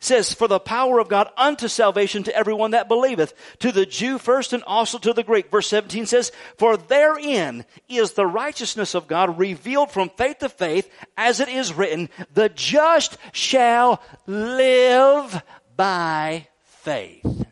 says, 0.00 0.32
For 0.32 0.48
the 0.48 0.58
power 0.58 0.98
of 0.98 1.08
God 1.08 1.28
unto 1.36 1.68
salvation 1.68 2.24
to 2.24 2.34
everyone 2.34 2.72
that 2.72 2.88
believeth, 2.88 3.34
to 3.60 3.70
the 3.70 3.86
Jew 3.86 4.18
first 4.18 4.52
and 4.52 4.64
also 4.64 4.98
to 4.98 5.12
the 5.12 5.22
Greek. 5.22 5.50
Verse 5.50 5.68
17 5.68 6.06
says, 6.06 6.32
For 6.56 6.76
therein 6.76 7.64
is 7.88 8.12
the 8.12 8.26
righteousness 8.26 8.94
of 8.94 9.06
God 9.06 9.38
revealed 9.38 9.90
from 9.90 10.08
faith 10.08 10.38
to 10.38 10.48
faith, 10.48 10.90
as 11.16 11.40
it 11.40 11.48
is 11.48 11.72
written, 11.72 12.08
The 12.34 12.48
just 12.48 13.16
shall 13.32 14.02
live 14.26 15.42
by 15.76 16.48
faith. 16.64 17.46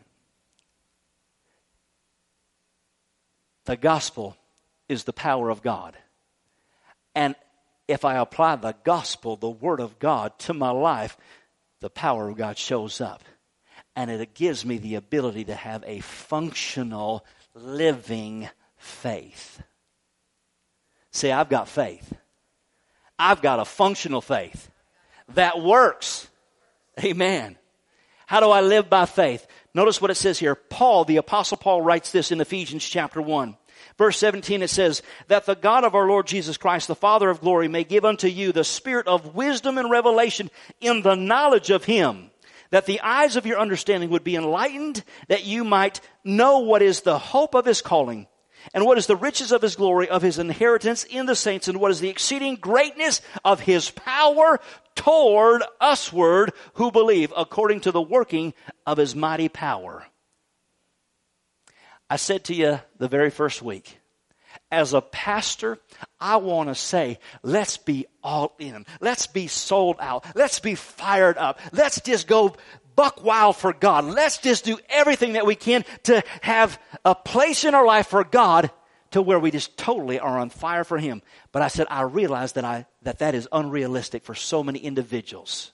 The 3.65 3.77
gospel 3.77 4.35
is 4.87 5.03
the 5.03 5.13
power 5.13 5.49
of 5.49 5.61
God. 5.61 5.95
And 7.13 7.35
if 7.87 8.05
I 8.05 8.17
apply 8.17 8.55
the 8.55 8.75
gospel, 8.83 9.35
the 9.35 9.49
word 9.49 9.79
of 9.79 9.99
God, 9.99 10.37
to 10.39 10.53
my 10.53 10.71
life, 10.71 11.17
the 11.81 11.89
power 11.89 12.29
of 12.29 12.37
God 12.37 12.57
shows 12.57 13.01
up. 13.01 13.23
And 13.95 14.09
it 14.09 14.33
gives 14.33 14.65
me 14.65 14.77
the 14.77 14.95
ability 14.95 15.45
to 15.45 15.55
have 15.55 15.83
a 15.85 15.99
functional, 15.99 17.25
living 17.53 18.49
faith. 18.77 19.61
See, 21.11 21.31
I've 21.31 21.49
got 21.49 21.67
faith. 21.67 22.13
I've 23.17 23.41
got 23.41 23.59
a 23.59 23.65
functional 23.65 24.21
faith 24.21 24.69
that 25.33 25.61
works. 25.61 26.29
Amen. 27.03 27.57
How 28.25 28.39
do 28.39 28.49
I 28.49 28.61
live 28.61 28.89
by 28.89 29.05
faith? 29.05 29.45
Notice 29.73 30.01
what 30.01 30.11
it 30.11 30.15
says 30.15 30.39
here. 30.39 30.55
Paul, 30.55 31.03
the 31.03 31.17
apostle 31.17 31.57
Paul 31.57 31.81
writes 31.81 32.11
this 32.11 32.31
in 32.31 32.41
Ephesians 32.41 32.87
chapter 32.87 33.21
1. 33.21 33.57
Verse 33.97 34.17
17 34.17 34.61
it 34.61 34.69
says, 34.69 35.01
that 35.27 35.45
the 35.45 35.55
God 35.55 35.83
of 35.83 35.95
our 35.95 36.07
Lord 36.07 36.27
Jesus 36.27 36.57
Christ, 36.57 36.87
the 36.87 36.95
Father 36.95 37.29
of 37.29 37.41
glory, 37.41 37.67
may 37.67 37.83
give 37.83 38.05
unto 38.05 38.27
you 38.27 38.51
the 38.51 38.63
spirit 38.63 39.07
of 39.07 39.35
wisdom 39.35 39.77
and 39.77 39.89
revelation 39.89 40.49
in 40.79 41.01
the 41.01 41.15
knowledge 41.15 41.69
of 41.69 41.85
Him, 41.85 42.31
that 42.71 42.85
the 42.85 43.01
eyes 43.01 43.35
of 43.35 43.45
your 43.45 43.59
understanding 43.59 44.09
would 44.09 44.23
be 44.23 44.35
enlightened, 44.35 45.03
that 45.27 45.45
you 45.45 45.63
might 45.63 46.01
know 46.23 46.59
what 46.59 46.81
is 46.81 47.01
the 47.01 47.19
hope 47.19 47.55
of 47.55 47.65
His 47.65 47.81
calling, 47.81 48.27
and 48.73 48.85
what 48.85 48.97
is 48.97 49.07
the 49.07 49.15
riches 49.15 49.51
of 49.51 49.61
His 49.61 49.75
glory, 49.75 50.09
of 50.09 50.21
His 50.21 50.37
inheritance 50.37 51.03
in 51.03 51.25
the 51.25 51.35
saints, 51.35 51.67
and 51.67 51.79
what 51.79 51.91
is 51.91 51.99
the 51.99 52.09
exceeding 52.09 52.55
greatness 52.55 53.21
of 53.43 53.61
His 53.61 53.89
power 53.89 54.59
toward 54.99 55.63
usward 55.81 56.51
who 56.73 56.91
believe 56.91 57.33
according 57.35 57.79
to 57.81 57.91
the 57.91 58.01
working 58.01 58.53
of 58.85 58.97
his 58.97 59.15
mighty 59.15 59.47
power. 59.47 60.05
I 62.09 62.15
said 62.15 62.45
to 62.45 62.55
you 62.55 62.79
the 62.97 63.07
very 63.07 63.29
first 63.29 63.61
week, 63.61 63.99
as 64.71 64.93
a 64.93 65.01
pastor, 65.01 65.77
I 66.19 66.37
want 66.37 66.69
to 66.69 66.75
say, 66.75 67.19
let's 67.43 67.77
be 67.77 68.05
all 68.23 68.55
in. 68.59 68.85
Let's 68.99 69.27
be 69.27 69.47
sold 69.47 69.97
out. 69.99 70.25
Let's 70.35 70.59
be 70.59 70.75
fired 70.75 71.37
up. 71.37 71.59
Let's 71.71 72.01
just 72.01 72.27
go 72.27 72.55
buck 72.95 73.23
wild 73.23 73.55
for 73.55 73.73
God. 73.73 74.05
Let's 74.05 74.37
just 74.37 74.65
do 74.65 74.77
everything 74.89 75.33
that 75.33 75.45
we 75.45 75.55
can 75.55 75.85
to 76.03 76.23
have 76.41 76.79
a 77.05 77.15
place 77.15 77.63
in 77.63 77.73
our 77.73 77.85
life 77.85 78.07
for 78.07 78.23
God 78.23 78.71
to 79.11 79.21
where 79.21 79.39
we 79.39 79.51
just 79.51 79.77
totally 79.77 80.19
are 80.19 80.37
on 80.37 80.49
fire 80.49 80.83
for 80.83 80.97
Him. 80.97 81.21
But 81.51 81.61
I 81.61 81.67
said, 81.67 81.87
I 81.89 82.01
realize 82.01 82.53
that 82.53 82.65
I, 82.65 82.85
that 83.03 83.19
that 83.19 83.35
is 83.35 83.47
unrealistic 83.51 84.23
for 84.23 84.35
so 84.35 84.63
many 84.63 84.79
individuals. 84.79 85.71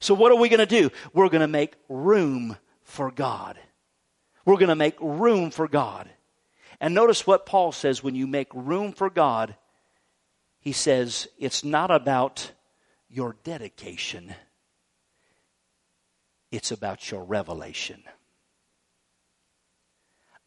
So 0.00 0.14
what 0.14 0.32
are 0.32 0.38
we 0.38 0.48
going 0.48 0.60
to 0.60 0.66
do? 0.66 0.90
We're 1.12 1.28
going 1.28 1.42
to 1.42 1.48
make 1.48 1.74
room 1.88 2.56
for 2.82 3.10
God. 3.10 3.58
We're 4.44 4.56
going 4.56 4.68
to 4.68 4.74
make 4.74 4.96
room 5.00 5.50
for 5.50 5.68
God. 5.68 6.08
And 6.80 6.94
notice 6.94 7.26
what 7.26 7.46
Paul 7.46 7.72
says 7.72 8.02
when 8.02 8.14
you 8.14 8.26
make 8.26 8.48
room 8.52 8.92
for 8.92 9.08
God, 9.08 9.56
he 10.60 10.72
says 10.72 11.28
it's 11.38 11.64
not 11.64 11.90
about 11.90 12.50
your 13.08 13.36
dedication, 13.44 14.34
it's 16.50 16.72
about 16.72 17.10
your 17.10 17.24
revelation. 17.24 18.02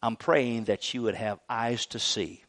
I'm 0.01 0.15
praying 0.15 0.65
that 0.65 0.93
you 0.93 1.01
would 1.03 1.15
have 1.15 1.39
eyes 1.49 1.87
to 1.87 1.99
see. 1.99 2.43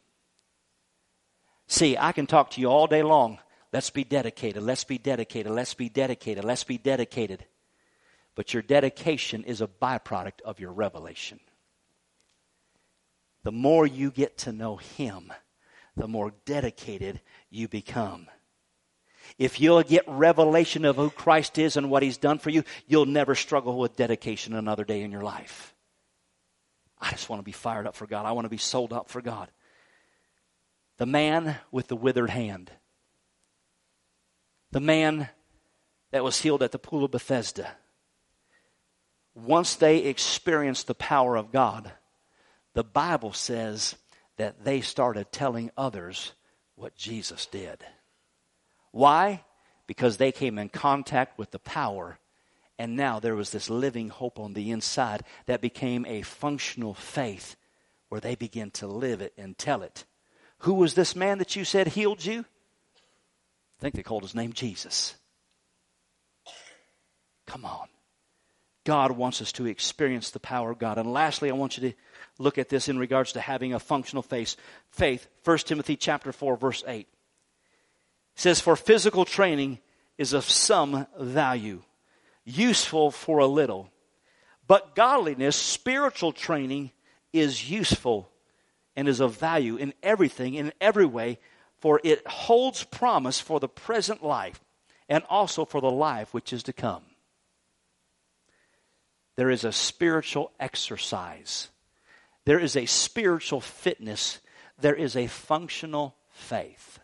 See, 1.67 1.97
I 1.97 2.11
can 2.11 2.27
talk 2.27 2.51
to 2.51 2.61
you 2.61 2.67
all 2.67 2.87
day 2.87 3.03
long. 3.03 3.39
Let's 3.71 3.89
be 3.89 4.03
dedicated. 4.03 4.63
Let's 4.63 4.83
be 4.83 4.97
dedicated. 4.97 5.51
Let's 5.51 5.73
be 5.73 5.89
dedicated. 5.89 6.43
Let's 6.43 6.63
be 6.63 6.77
dedicated. 6.77 7.45
But 8.39 8.53
your 8.53 8.63
dedication 8.63 9.43
is 9.43 9.59
a 9.59 9.67
byproduct 9.67 10.39
of 10.45 10.61
your 10.61 10.71
revelation. 10.71 11.41
The 13.43 13.51
more 13.51 13.85
you 13.85 14.11
get 14.11 14.37
to 14.37 14.53
know 14.53 14.77
Him, 14.77 15.33
the 15.97 16.07
more 16.07 16.31
dedicated 16.45 17.19
you 17.49 17.67
become. 17.67 18.27
If 19.37 19.59
you'll 19.59 19.83
get 19.83 20.05
revelation 20.07 20.85
of 20.85 20.95
who 20.95 21.09
Christ 21.09 21.57
is 21.57 21.75
and 21.75 21.91
what 21.91 22.01
He's 22.01 22.15
done 22.15 22.39
for 22.39 22.49
you, 22.49 22.63
you'll 22.87 23.05
never 23.05 23.35
struggle 23.35 23.77
with 23.77 23.97
dedication 23.97 24.55
another 24.55 24.85
day 24.85 25.01
in 25.01 25.11
your 25.11 25.23
life. 25.23 25.75
I 26.97 27.11
just 27.11 27.27
want 27.27 27.41
to 27.41 27.45
be 27.45 27.51
fired 27.51 27.87
up 27.87 27.95
for 27.97 28.07
God. 28.07 28.25
I 28.25 28.31
want 28.31 28.45
to 28.45 28.49
be 28.49 28.55
sold 28.55 28.93
up 28.93 29.09
for 29.09 29.21
God. 29.21 29.51
The 30.95 31.05
man 31.05 31.57
with 31.73 31.89
the 31.89 31.97
withered 31.97 32.29
hand. 32.29 32.71
The 34.71 34.79
man 34.79 35.27
that 36.11 36.23
was 36.23 36.39
healed 36.39 36.63
at 36.63 36.71
the 36.71 36.79
pool 36.79 37.03
of 37.03 37.11
Bethesda. 37.11 37.75
Once 39.45 39.75
they 39.75 39.99
experienced 39.99 40.87
the 40.87 40.95
power 40.95 41.35
of 41.35 41.51
God, 41.51 41.91
the 42.73 42.83
Bible 42.83 43.33
says 43.33 43.95
that 44.37 44.63
they 44.63 44.81
started 44.81 45.31
telling 45.31 45.71
others 45.77 46.33
what 46.75 46.95
Jesus 46.95 47.45
did. 47.45 47.83
Why? 48.91 49.43
Because 49.87 50.17
they 50.17 50.31
came 50.31 50.57
in 50.57 50.69
contact 50.69 51.37
with 51.37 51.51
the 51.51 51.59
power, 51.59 52.19
and 52.77 52.95
now 52.95 53.19
there 53.19 53.35
was 53.35 53.51
this 53.51 53.69
living 53.69 54.09
hope 54.09 54.39
on 54.39 54.53
the 54.53 54.71
inside 54.71 55.23
that 55.45 55.61
became 55.61 56.05
a 56.05 56.21
functional 56.21 56.93
faith 56.93 57.55
where 58.07 58.21
they 58.21 58.35
began 58.35 58.71
to 58.71 58.87
live 58.87 59.21
it 59.21 59.33
and 59.37 59.57
tell 59.57 59.83
it. 59.83 60.05
Who 60.59 60.73
was 60.73 60.93
this 60.93 61.15
man 61.15 61.37
that 61.37 61.55
you 61.55 61.65
said 61.65 61.87
healed 61.89 62.23
you? 62.23 62.39
I 62.39 63.81
think 63.81 63.95
they 63.95 64.03
called 64.03 64.23
his 64.23 64.35
name 64.35 64.53
Jesus. 64.53 65.15
Come 67.45 67.65
on. 67.65 67.87
God 68.89 69.11
wants 69.11 69.39
us 69.39 69.51
to 69.51 69.67
experience 69.67 70.31
the 70.31 70.39
power 70.39 70.71
of 70.71 70.79
God. 70.79 70.97
And 70.97 71.13
lastly, 71.13 71.51
I 71.51 71.53
want 71.53 71.77
you 71.77 71.91
to 71.91 71.95
look 72.39 72.57
at 72.57 72.69
this 72.69 72.89
in 72.89 72.97
regards 72.97 73.33
to 73.33 73.39
having 73.39 73.71
a 73.71 73.79
functional 73.79 74.23
faith. 74.23 74.55
Faith, 74.89 75.27
1 75.43 75.59
Timothy 75.59 75.95
chapter 75.95 76.31
4 76.31 76.57
verse 76.57 76.83
8. 76.87 77.01
It 77.01 77.07
says 78.33 78.59
for 78.59 78.75
physical 78.75 79.25
training 79.25 79.77
is 80.17 80.33
of 80.33 80.43
some 80.43 81.05
value, 81.19 81.83
useful 82.45 83.11
for 83.11 83.37
a 83.37 83.45
little. 83.45 83.91
But 84.65 84.95
godliness, 84.95 85.55
spiritual 85.55 86.31
training 86.31 86.89
is 87.31 87.69
useful 87.69 88.31
and 88.95 89.07
is 89.07 89.19
of 89.19 89.37
value 89.37 89.75
in 89.75 89.93
everything 90.01 90.55
in 90.55 90.73
every 90.81 91.05
way 91.05 91.37
for 91.77 92.01
it 92.03 92.25
holds 92.27 92.85
promise 92.85 93.39
for 93.39 93.59
the 93.59 93.69
present 93.69 94.23
life 94.23 94.59
and 95.07 95.23
also 95.29 95.63
for 95.63 95.79
the 95.79 95.91
life 95.91 96.33
which 96.33 96.51
is 96.51 96.63
to 96.63 96.73
come. 96.73 97.03
There 99.39 99.49
is 99.49 99.63
a 99.63 99.71
spiritual 99.71 100.51
exercise 100.59 101.69
there 102.49 102.57
is 102.57 102.75
a 102.75 102.87
spiritual 102.87 103.61
fitness. 103.61 104.39
There 104.79 104.95
is 104.95 105.15
a 105.15 105.27
functional 105.27 106.15
faith. 106.31 106.97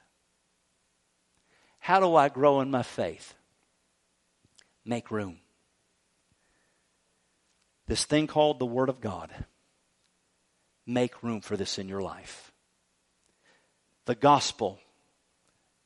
How 1.78 2.00
do 2.00 2.15
I 2.15 2.30
grow 2.30 2.62
in 2.62 2.71
my 2.71 2.82
faith? 2.82 3.36
Make 4.84 5.12
room. 5.12 5.38
This 7.86 8.06
thing 8.06 8.26
called 8.26 8.58
the 8.58 8.65
Word 8.65 8.89
of 8.89 9.02
God. 9.02 9.30
Make 10.88 11.21
room 11.21 11.41
for 11.41 11.56
this 11.56 11.78
in 11.78 11.88
your 11.88 12.02
life. 12.02 12.52
The 14.06 14.15
gospel 14.15 14.80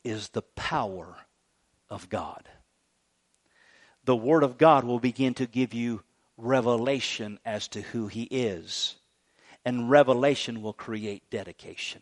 is 0.06 0.30
the 0.30 0.42
power 0.42 1.18
of 1.90 2.08
God. 2.08 2.48
The 4.06 4.16
Word 4.16 4.44
of 4.44 4.58
God 4.58 4.86
will 4.86 5.00
begin 5.00 5.34
to 5.34 5.46
give 5.46 5.74
you 5.74 6.02
revelation 6.40 7.40
as 7.46 7.68
to 7.70 7.82
who 7.82 8.08
He 8.08 8.24
is 8.24 8.96
and 9.66 9.90
revelation 9.90 10.62
will 10.62 10.74
create 10.74 11.30
dedication. 11.30 12.02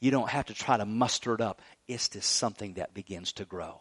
You 0.00 0.10
don't 0.10 0.30
have 0.30 0.46
to 0.46 0.54
try 0.54 0.76
to 0.76 0.84
muster 0.84 1.34
it 1.34 1.40
up. 1.40 1.62
It's 1.88 2.08
just 2.08 2.30
something 2.30 2.74
that 2.74 2.94
begins 2.94 3.32
to 3.34 3.44
grow. 3.44 3.80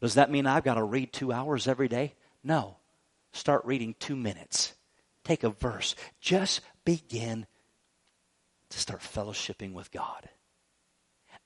Does 0.00 0.14
that 0.14 0.30
mean 0.30 0.46
I've 0.46 0.64
got 0.64 0.74
to 0.74 0.82
read 0.82 1.12
two 1.12 1.32
hours 1.32 1.68
every 1.68 1.88
day? 1.88 2.14
No. 2.42 2.76
Start 3.32 3.64
reading 3.64 3.94
two 3.98 4.16
minutes. 4.16 4.74
Take 5.24 5.44
a 5.44 5.50
verse. 5.50 5.94
Just 6.20 6.60
begin 6.84 7.46
to 8.70 8.78
start 8.78 9.00
fellowshipping 9.00 9.72
with 9.72 9.90
God. 9.90 10.28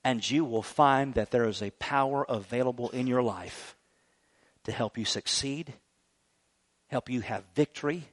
And 0.03 0.29
you 0.29 0.43
will 0.43 0.63
find 0.63 1.13
that 1.13 1.31
there 1.31 1.47
is 1.47 1.61
a 1.61 1.71
power 1.71 2.25
available 2.27 2.89
in 2.89 3.07
your 3.07 3.21
life 3.21 3.75
to 4.63 4.71
help 4.71 4.97
you 4.97 5.05
succeed, 5.05 5.73
help 6.89 7.09
you 7.09 7.21
have 7.21 7.43
victory, 7.55 8.07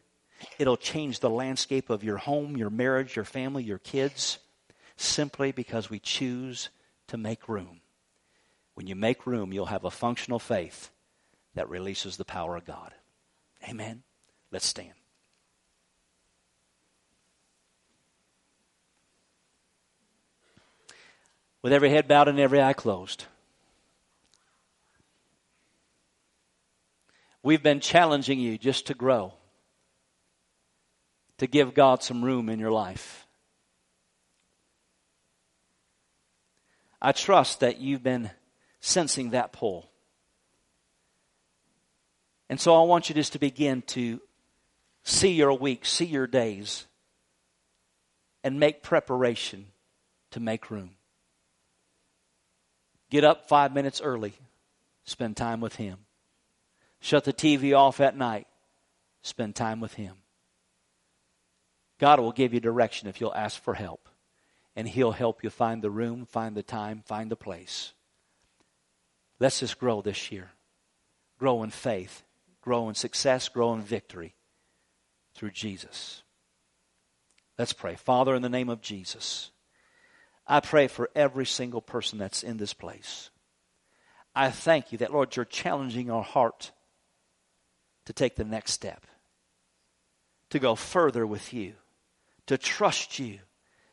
It'll 0.59 0.77
change 0.77 1.21
the 1.21 1.31
landscape 1.31 1.91
of 1.91 2.05
your 2.05 2.19
home, 2.19 2.57
your 2.57 2.71
marriage, 2.71 3.17
your 3.17 3.25
family, 3.25 3.63
your 3.63 3.79
kids, 3.79 4.39
simply 4.97 5.53
because 5.53 5.91
we 5.91 5.99
choose 5.99 6.69
to 7.09 7.17
make 7.17 7.49
room. 7.49 7.81
When 8.75 8.87
you 8.87 8.95
make 8.95 9.27
room, 9.27 9.53
you'll 9.53 9.67
have 9.67 9.85
a 9.85 9.91
functional 9.91 10.39
faith 10.39 10.91
that 11.55 11.69
releases 11.71 12.17
the 12.17 12.25
power 12.25 12.57
of 12.57 12.67
God. 12.67 12.93
Amen. 13.67 14.03
Let's 14.53 14.67
stand. 14.67 14.93
With 21.63 21.73
every 21.73 21.91
head 21.91 22.07
bowed 22.07 22.29
and 22.29 22.39
every 22.39 22.63
eye 22.63 22.75
closed. 22.75 23.25
We've 27.47 27.63
been 27.63 27.79
challenging 27.79 28.41
you 28.41 28.59
just 28.59 28.89
to 28.89 28.95
grow 28.95 29.33
to 31.39 31.47
give 31.47 31.75
God 31.75 32.03
some 32.03 32.25
room 32.25 32.49
in 32.49 32.59
your 32.59 32.73
life. 32.73 33.25
I 37.01 37.13
trust 37.13 37.61
that 37.61 37.79
you've 37.79 38.03
been 38.03 38.33
sensing 38.81 39.31
that 39.31 39.53
pull. 39.53 39.89
And 42.51 42.61
so 42.61 42.75
I 42.75 42.85
want 42.85 43.09
you 43.09 43.15
just 43.15 43.35
to 43.35 43.39
begin 43.39 43.83
to 43.83 44.21
see 45.05 45.31
your 45.31 45.53
week, 45.53 45.87
see 45.87 46.07
your 46.07 46.27
days, 46.27 46.87
and 48.43 48.59
make 48.59 48.83
preparation 48.83 49.67
to 50.33 50.41
make 50.41 50.69
room. 50.69 50.97
Get 53.09 53.23
up 53.23 53.49
five 53.49 53.73
minutes 53.73 54.01
early, 54.01 54.33
spend 55.05 55.37
time 55.37 55.61
with 55.61 55.77
Him. 55.77 56.06
Shut 57.07 57.23
the 57.23 57.33
TV 57.33 57.73
off 57.73 58.01
at 58.01 58.17
night, 58.17 58.49
spend 59.23 59.55
time 59.55 59.79
with 59.79 59.95
Him. 59.95 60.17
God 62.01 62.19
will 62.19 62.33
give 62.33 62.53
you 62.53 62.59
direction 62.59 63.09
if 63.09 63.21
you'll 63.21 63.33
ask 63.33 63.63
for 63.63 63.75
help. 63.75 64.09
And 64.75 64.89
He'll 64.89 65.13
help 65.13 65.45
you 65.45 65.51
find 65.51 65.83
the 65.83 65.89
room, 65.89 66.27
find 66.27 66.57
the 66.57 66.65
time, 66.65 67.05
find 67.07 67.31
the 67.31 67.37
place. 67.37 67.93
Let's 69.39 69.61
just 69.61 69.79
grow 69.79 70.03
this 70.03 70.33
year. 70.33 70.51
Grow 71.39 71.63
in 71.63 71.71
faith, 71.71 72.25
grow 72.61 72.89
in 72.89 72.97
success, 72.97 73.49
grow 73.49 73.73
in 73.75 73.83
victory 73.83 74.35
through 75.33 75.53
Jesus. 75.53 76.25
Let's 77.57 77.73
pray. 77.73 77.95
Father, 77.95 78.35
in 78.35 78.43
the 78.43 78.49
name 78.49 78.69
of 78.69 78.81
Jesus, 78.81 79.53
I 80.45 80.59
pray 80.59 80.89
for 80.89 81.09
every 81.15 81.47
single 81.47 81.83
person 81.83 82.19
that's 82.19 82.43
in 82.43 82.57
this 82.57 82.75
place. 82.75 83.31
I 84.35 84.51
thank 84.51 84.91
you 84.91 84.99
that, 84.99 85.13
Lord, 85.13 85.37
you're 85.37 85.45
challenging 85.45 86.11
our 86.11 86.25
heart 86.25 86.73
to 88.07 88.13
take 88.13 88.37
the 88.37 88.45
next 88.45 88.73
step, 88.73 89.05
to 90.51 90.59
go 90.59 90.75
further 90.75 91.27
with 91.27 91.53
you, 91.53 91.75
to 92.47 92.57
trust 92.57 93.19
you, 93.19 93.41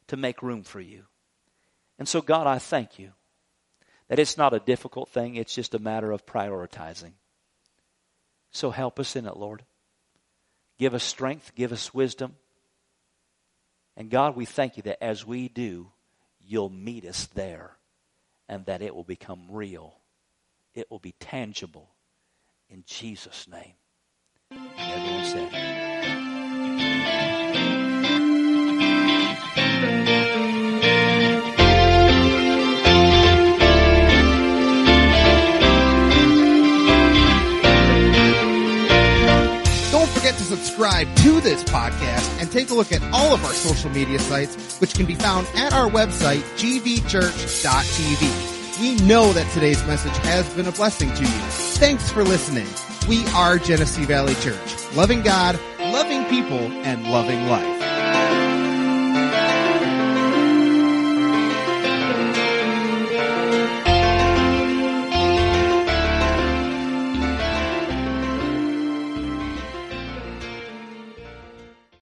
to 0.08 0.18
make 0.18 0.42
room 0.42 0.64
for 0.64 0.80
you. 0.80 1.04
And 2.00 2.08
so, 2.08 2.22
God, 2.22 2.48
I 2.48 2.60
thank 2.60 2.98
you 3.00 3.12
that 4.08 4.20
it's 4.20 4.38
not 4.38 4.54
a 4.54 4.60
difficult 4.60 5.10
thing, 5.10 5.36
it's 5.36 5.56
just 5.56 5.76
a 5.76 5.80
matter 5.80 6.12
of 6.12 6.26
prioritizing. 6.26 7.14
So 8.52 8.70
help 8.70 9.00
us 9.00 9.16
in 9.16 9.26
it, 9.26 9.38
Lord. 9.38 9.64
Give 10.78 10.94
us 10.94 11.04
strength, 11.04 11.56
give 11.56 11.72
us 11.72 11.94
wisdom. 11.94 12.36
And 13.96 14.10
God, 14.10 14.36
we 14.36 14.46
thank 14.46 14.78
you 14.78 14.84
that 14.84 15.04
as 15.04 15.26
we 15.26 15.48
do, 15.48 15.92
you'll 16.40 16.70
meet 16.70 17.06
us 17.06 17.28
there 17.28 17.78
and 18.50 18.66
that 18.66 18.82
it 18.82 18.94
will 18.94 19.04
become 19.04 19.48
real. 19.50 19.96
It 20.76 20.90
will 20.92 21.00
be 21.00 21.14
tangible. 21.20 21.90
In 22.70 22.84
Jesus' 22.88 23.48
name. 23.48 23.74
Said, 25.24 25.74
forget 40.24 40.38
to 40.38 40.44
subscribe 40.46 41.14
to 41.18 41.42
this 41.42 41.64
podcast 41.66 42.40
and 42.40 42.50
take 42.50 42.70
a 42.70 42.74
look 42.74 42.94
at 42.94 43.04
all 43.12 43.34
of 43.34 43.44
our 43.44 43.52
social 43.52 43.90
media 43.90 44.18
sites, 44.20 44.80
which 44.80 44.94
can 44.94 45.06
be 45.06 45.16
found 45.16 45.46
at 45.56 45.74
our 45.74 45.90
website, 45.90 46.42
gvchurch.tv. 46.56 48.30
We 48.80 48.96
know 49.06 49.34
that 49.34 49.52
today's 49.52 49.86
message 49.86 50.16
has 50.20 50.48
been 50.56 50.68
a 50.68 50.72
blessing 50.72 51.14
to 51.14 51.22
you. 51.22 51.28
Thanks 51.28 52.10
for 52.10 52.24
listening. 52.24 52.68
We 53.08 53.26
are 53.30 53.58
Genesee 53.58 54.06
Valley 54.06 54.36
Church, 54.36 54.76
loving 54.96 55.24
God, 55.24 55.60
loving 55.80 56.24
people, 56.26 56.58
and 56.58 57.04
loving 57.12 57.48
life. 57.50 57.73